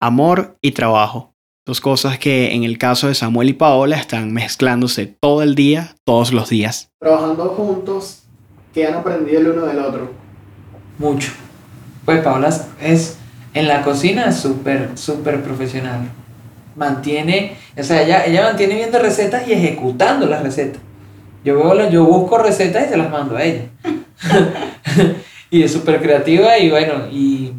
Amor 0.00 0.56
y 0.62 0.72
trabajo. 0.72 1.34
Dos 1.64 1.80
cosas 1.80 2.18
que 2.18 2.54
en 2.54 2.64
el 2.64 2.76
caso 2.78 3.06
de 3.06 3.14
Samuel 3.14 3.50
y 3.50 3.52
Paola 3.52 3.96
están 3.96 4.32
mezclándose 4.32 5.06
todo 5.06 5.42
el 5.42 5.54
día, 5.54 5.94
todos 6.04 6.32
los 6.32 6.48
días. 6.48 6.90
Trabajando 6.98 7.50
juntos, 7.50 8.21
¿qué 8.72 8.86
han 8.86 8.94
aprendido 8.94 9.40
el 9.40 9.48
uno 9.48 9.66
del 9.66 9.78
otro? 9.78 10.10
Mucho. 10.98 11.32
Pues 12.04 12.20
Paola 12.22 12.50
es 12.80 13.18
en 13.54 13.68
la 13.68 13.82
cocina 13.82 14.32
súper, 14.32 14.90
súper 14.94 15.42
profesional. 15.42 16.08
Mantiene, 16.74 17.56
o 17.78 17.82
sea, 17.82 18.02
ella, 18.02 18.24
ella 18.24 18.44
mantiene 18.44 18.76
viendo 18.76 18.98
recetas 18.98 19.46
y 19.46 19.52
ejecutando 19.52 20.26
las 20.26 20.42
recetas. 20.42 20.80
Yo, 21.44 21.56
veo, 21.56 21.90
yo 21.90 22.04
busco 22.04 22.38
recetas 22.38 22.86
y 22.86 22.88
se 22.90 22.96
las 22.96 23.10
mando 23.10 23.36
a 23.36 23.42
ella. 23.42 23.64
y 25.50 25.62
es 25.62 25.72
súper 25.72 26.00
creativa 26.00 26.56
y 26.58 26.70
bueno, 26.70 27.06
y 27.10 27.52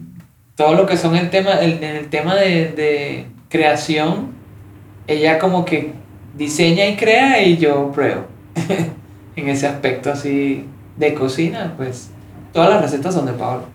todo 0.55 0.73
lo 0.73 0.85
que 0.85 0.97
son 0.97 1.15
el 1.15 1.29
tema, 1.29 1.53
el, 1.53 1.83
el 1.83 2.09
tema 2.09 2.35
de, 2.35 2.69
de 2.69 3.27
creación, 3.49 4.31
ella 5.05 5.37
como 5.37 5.65
que 5.65 5.93
diseña 6.35 6.87
y 6.87 6.95
crea 6.95 7.43
y 7.43 7.57
yo 7.57 7.91
pruebo. 7.91 8.25
en 9.35 9.49
ese 9.49 9.67
aspecto 9.67 10.11
así 10.11 10.65
de 10.97 11.13
cocina, 11.13 11.73
pues 11.77 12.09
todas 12.51 12.69
las 12.69 12.81
recetas 12.81 13.13
son 13.13 13.25
de 13.25 13.33
Pablo. 13.33 13.65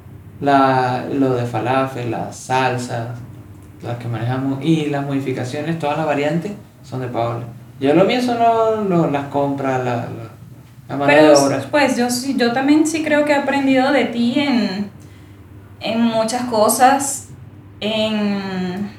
La, 0.41 1.05
lo 1.13 1.35
de 1.35 1.45
falafel, 1.45 2.11
las 2.13 2.37
salsas, 2.37 3.09
las 3.83 3.97
que 3.99 4.09
manejamos 4.09 4.65
y 4.65 4.87
las 4.87 5.05
modificaciones, 5.05 5.79
todas 5.79 5.97
las 5.97 6.07
variantes 6.07 6.53
son 6.83 7.01
de 7.01 7.09
Pablo. 7.09 7.45
Yo 7.81 7.95
lo 7.95 8.05
mío 8.05 8.21
son 8.21 9.13
las 9.13 9.25
compras, 9.27 9.85
la, 9.85 9.97
la, 10.89 10.97
la 10.97 11.07
Pero, 11.07 11.23
de 11.23 11.37
obra. 11.37 11.65
Pues 11.71 11.97
yo, 11.97 12.07
yo 12.37 12.53
también 12.53 12.87
sí 12.87 13.05
creo 13.05 13.25
que 13.25 13.33
he 13.33 13.37
aprendido 13.37 13.93
de 13.93 14.07
ti 14.07 14.35
en, 14.37 14.91
en 15.81 16.01
muchas 16.01 16.43
cosas, 16.45 17.29
en 17.81 18.91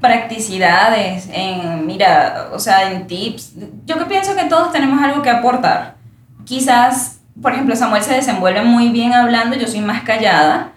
practicidades, 0.00 1.28
en, 1.32 1.86
mira, 1.86 2.48
o 2.52 2.58
sea, 2.58 2.92
en 2.92 3.06
tips. 3.06 3.54
Yo 3.86 3.98
que 3.98 4.04
pienso 4.06 4.34
que 4.34 4.44
todos 4.44 4.72
tenemos 4.72 5.02
algo 5.02 5.22
que 5.22 5.30
aportar. 5.30 5.94
Quizás, 6.44 7.20
por 7.40 7.52
ejemplo, 7.52 7.74
Samuel 7.76 8.02
se 8.02 8.14
desenvuelve 8.14 8.62
muy 8.62 8.90
bien 8.90 9.12
hablando, 9.12 9.56
yo 9.56 9.66
soy 9.66 9.80
más 9.80 10.02
callada. 10.02 10.72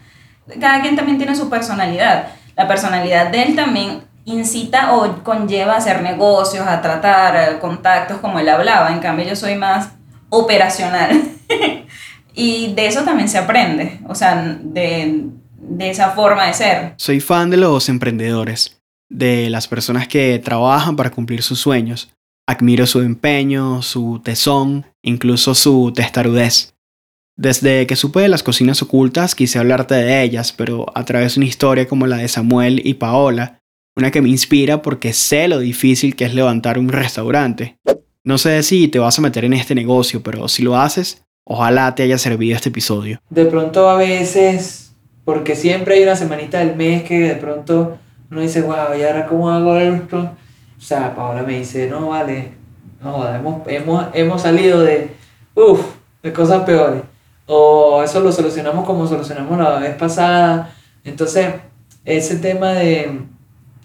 Cada 0.60 0.82
quien 0.82 0.96
también 0.96 1.18
tiene 1.18 1.36
su 1.36 1.50
personalidad. 1.50 2.28
La 2.56 2.68
personalidad 2.68 3.32
de 3.32 3.44
él 3.44 3.56
también 3.56 4.04
incita 4.26 4.96
o 4.96 5.24
conlleva 5.24 5.74
a 5.74 5.78
hacer 5.78 6.02
negocios, 6.02 6.65
a 6.68 6.82
tratar 6.82 7.60
contactos 7.60 8.20
como 8.20 8.39
él 8.39 8.50
hablaba. 8.50 8.91
En 8.91 9.00
cambio, 9.00 9.26
yo 9.26 9.36
soy 9.36 9.56
más 9.56 9.89
operacional. 10.30 11.24
y 12.34 12.74
de 12.74 12.88
eso 12.88 13.04
también 13.04 13.30
se 13.30 13.38
aprende, 13.38 14.00
o 14.08 14.15
sea, 14.15 14.58
de, 14.62 15.26
de 15.58 15.89
esa 15.89 16.12
forma 16.12 16.46
de 16.48 16.54
ser. 16.54 16.94
Soy 16.98 17.20
fan 17.20 17.50
de 17.50 17.58
los 17.58 17.89
emprendedores, 17.89 18.82
de 19.10 19.50
las 19.50 19.68
personas 19.68 20.08
que 20.08 20.39
trabajan 20.39 20.96
para 20.96 21.12
cumplir 21.12 21.44
sus 21.44 21.60
sueños. 21.60 22.14
Admiro 22.47 22.86
su 22.86 23.01
empeño, 23.01 23.81
su 23.81 24.21
tesón, 24.23 24.86
incluso 25.01 25.55
su 25.55 25.91
testarudez. 25.95 26.75
Desde 27.38 27.88
que 27.88 27.95
supe 27.95 28.21
de 28.21 28.29
las 28.29 28.43
cocinas 28.43 28.81
ocultas 28.81 29.36
quise 29.36 29.60
hablarte 29.60 29.95
de 29.95 30.21
ellas, 30.21 30.53
pero 30.53 30.86
a 30.93 31.03
través 31.05 31.36
de 31.36 31.41
una 31.41 31.47
historia 31.47 31.88
como 31.88 32.08
la 32.08 32.17
de 32.17 32.27
Samuel 32.27 32.81
y 32.86 32.93
Paola, 32.93 33.60
una 33.97 34.12
que 34.12 34.21
me 34.21 34.29
inspira 34.29 34.81
porque 34.81 35.12
sé 35.12 35.47
lo 35.47 35.60
difícil 35.60 36.15
que 36.15 36.25
es 36.25 36.36
levantar 36.36 36.77
un 36.77 36.89
restaurante. 36.89 37.77
No 38.23 38.38
sé 38.38 38.62
si 38.63 38.88
te 38.88 38.99
vas 38.99 39.17
a 39.17 39.21
meter 39.21 39.43
en 39.43 39.53
este 39.53 39.75
negocio, 39.75 40.21
pero 40.21 40.47
si 40.47 40.63
lo 40.63 40.77
haces, 40.77 41.23
ojalá 41.45 41.93
te 41.95 42.03
haya 42.03 42.17
servido 42.17 42.55
este 42.55 42.69
episodio. 42.69 43.19
De 43.29 43.45
pronto 43.45 43.89
a 43.89 43.97
veces, 43.97 44.93
porque 45.23 45.55
siempre 45.55 45.95
hay 45.95 46.03
una 46.03 46.15
semanita 46.15 46.60
del 46.60 46.75
mes 46.75 47.03
que 47.03 47.19
de 47.19 47.36
pronto 47.36 47.97
uno 48.29 48.41
dice, 48.41 48.62
wow, 48.62 48.97
¿y 48.97 49.03
ahora 49.03 49.27
cómo 49.27 49.49
hago 49.49 49.77
esto? 49.77 50.31
O 50.86 50.88
sea, 50.88 51.15
Paola 51.15 51.41
me 51.41 51.58
dice, 51.58 51.89
no, 51.89 52.10
vale, 52.10 52.52
no, 53.02 53.28
hemos, 53.34 53.67
hemos, 53.67 54.06
hemos 54.13 54.39
salido 54.39 54.82
de, 54.82 55.15
uff, 55.56 55.82
de 56.21 56.32
cosas 56.32 56.62
peores 56.62 57.02
o 57.48 58.04
eso 58.04 58.19
lo 58.19 58.32
solucionamos 58.32 58.86
como 58.86 59.08
solucionamos 59.08 59.58
la 59.58 59.80
vez 59.80 59.95
pasada. 59.95 60.76
Entonces, 61.04 61.56
ese 62.04 62.36
tema 62.36 62.74
de, 62.74 63.19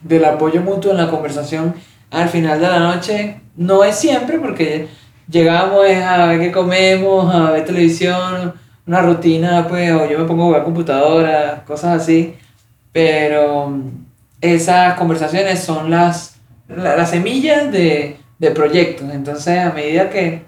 del 0.02 0.24
apoyo 0.26 0.60
mutuo 0.60 0.90
en 0.90 0.98
la 0.98 1.10
conversación 1.10 1.74
al 2.10 2.28
final 2.28 2.60
de 2.60 2.66
la 2.66 2.80
noche 2.80 3.40
no 3.56 3.82
es 3.82 3.96
siempre 3.96 4.38
porque 4.38 4.88
llegamos 5.26 5.86
a 5.86 6.26
ver 6.26 6.38
qué 6.38 6.52
comemos, 6.52 7.34
a 7.34 7.52
ver 7.52 7.64
televisión, 7.64 8.52
una 8.86 9.00
rutina, 9.00 9.66
pues, 9.66 9.90
o 9.90 10.06
yo 10.06 10.18
me 10.18 10.26
pongo 10.26 10.42
a 10.42 10.46
jugar 10.48 10.64
computadora, 10.64 11.64
cosas 11.66 12.02
así, 12.02 12.34
pero 12.92 13.72
esas 14.42 14.98
conversaciones 14.98 15.62
son 15.62 15.90
las, 15.90 16.39
las 16.76 17.10
semillas 17.10 17.70
de, 17.72 18.18
de 18.38 18.50
proyectos, 18.50 19.08
entonces 19.10 19.58
a 19.58 19.72
medida 19.72 20.10
que, 20.10 20.44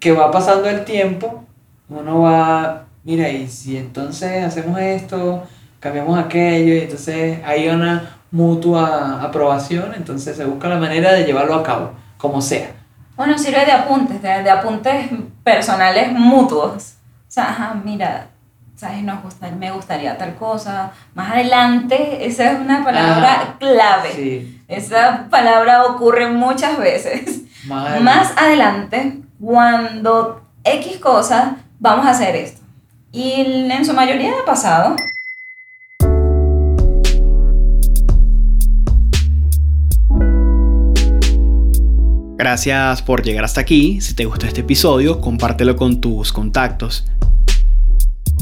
que 0.00 0.12
va 0.12 0.30
pasando 0.30 0.68
el 0.68 0.84
tiempo, 0.84 1.44
uno 1.88 2.22
va, 2.22 2.86
mira, 3.04 3.28
y 3.28 3.48
si 3.48 3.76
entonces 3.76 4.44
hacemos 4.44 4.80
esto, 4.80 5.44
cambiamos 5.80 6.18
aquello, 6.18 6.74
y 6.74 6.80
entonces 6.80 7.38
hay 7.44 7.68
una 7.68 8.16
mutua 8.30 9.22
aprobación, 9.22 9.92
entonces 9.94 10.36
se 10.36 10.44
busca 10.44 10.68
la 10.68 10.78
manera 10.78 11.12
de 11.12 11.24
llevarlo 11.24 11.54
a 11.54 11.62
cabo, 11.62 11.92
como 12.18 12.42
sea. 12.42 12.72
Bueno, 13.16 13.38
sirve 13.38 13.64
de 13.64 13.70
apuntes, 13.70 14.20
de, 14.20 14.50
apuntes 14.50 15.08
personales 15.44 16.10
mutuos. 16.12 16.94
O 17.28 17.30
sea, 17.30 17.50
ajá, 17.50 17.80
mira, 17.84 18.26
¿sabes? 18.76 19.02
Nos 19.02 19.22
gusta, 19.22 19.50
me 19.50 19.70
gustaría 19.70 20.16
tal 20.18 20.34
cosa. 20.34 20.92
Más 21.14 21.32
adelante, 21.32 22.26
esa 22.26 22.52
es 22.52 22.60
una 22.60 22.84
palabra 22.84 23.56
clave. 23.58 24.46
Esa 24.68 25.26
palabra 25.30 25.84
ocurre 25.84 26.28
muchas 26.28 26.78
veces. 26.78 27.42
Más 27.66 28.00
Más 28.02 28.32
adelante, 28.36 29.20
cuando 29.40 30.42
X 30.64 30.98
cosa 30.98 31.56
vamos 31.78 32.06
a 32.06 32.10
hacer 32.10 32.36
esto. 32.36 32.62
Y 33.12 33.68
en 33.70 33.84
su 33.84 33.92
mayoría 33.94 34.32
ha 34.42 34.44
pasado. 34.44 34.96
Gracias 42.36 43.00
por 43.00 43.22
llegar 43.22 43.44
hasta 43.44 43.60
aquí. 43.60 44.00
Si 44.00 44.14
te 44.14 44.24
gustó 44.24 44.46
este 44.46 44.62
episodio, 44.62 45.20
compártelo 45.20 45.76
con 45.76 46.00
tus 46.00 46.32
contactos. 46.32 47.06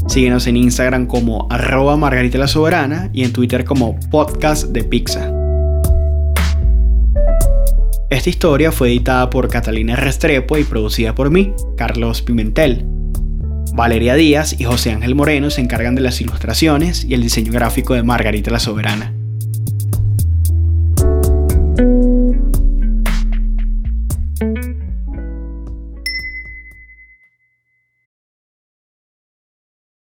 Síguenos 0.08 0.46
en 0.46 0.56
Instagram 0.56 1.06
como 1.06 1.46
arroba 1.50 1.96
Margarita 1.96 2.38
la 2.38 2.48
Soberana 2.48 3.10
y 3.12 3.24
en 3.24 3.32
Twitter 3.32 3.64
como 3.64 3.98
podcast 4.10 4.66
de. 4.66 4.88
Esta 8.10 8.28
historia 8.28 8.72
fue 8.72 8.90
editada 8.90 9.30
por 9.30 9.48
Catalina 9.48 9.96
Restrepo 9.96 10.58
y 10.58 10.64
producida 10.64 11.14
por 11.14 11.30
mí, 11.30 11.54
Carlos 11.76 12.20
Pimentel. 12.20 12.84
Valeria 13.74 14.14
Díaz 14.14 14.60
y 14.60 14.64
José 14.64 14.92
Ángel 14.92 15.14
Moreno 15.14 15.48
se 15.48 15.62
encargan 15.62 15.94
de 15.94 16.02
las 16.02 16.20
ilustraciones 16.20 17.04
y 17.04 17.14
el 17.14 17.22
diseño 17.22 17.52
gráfico 17.52 17.94
de 17.94 18.02
Margarita 18.02 18.50
la 18.50 18.58
Soberana. 18.58 19.14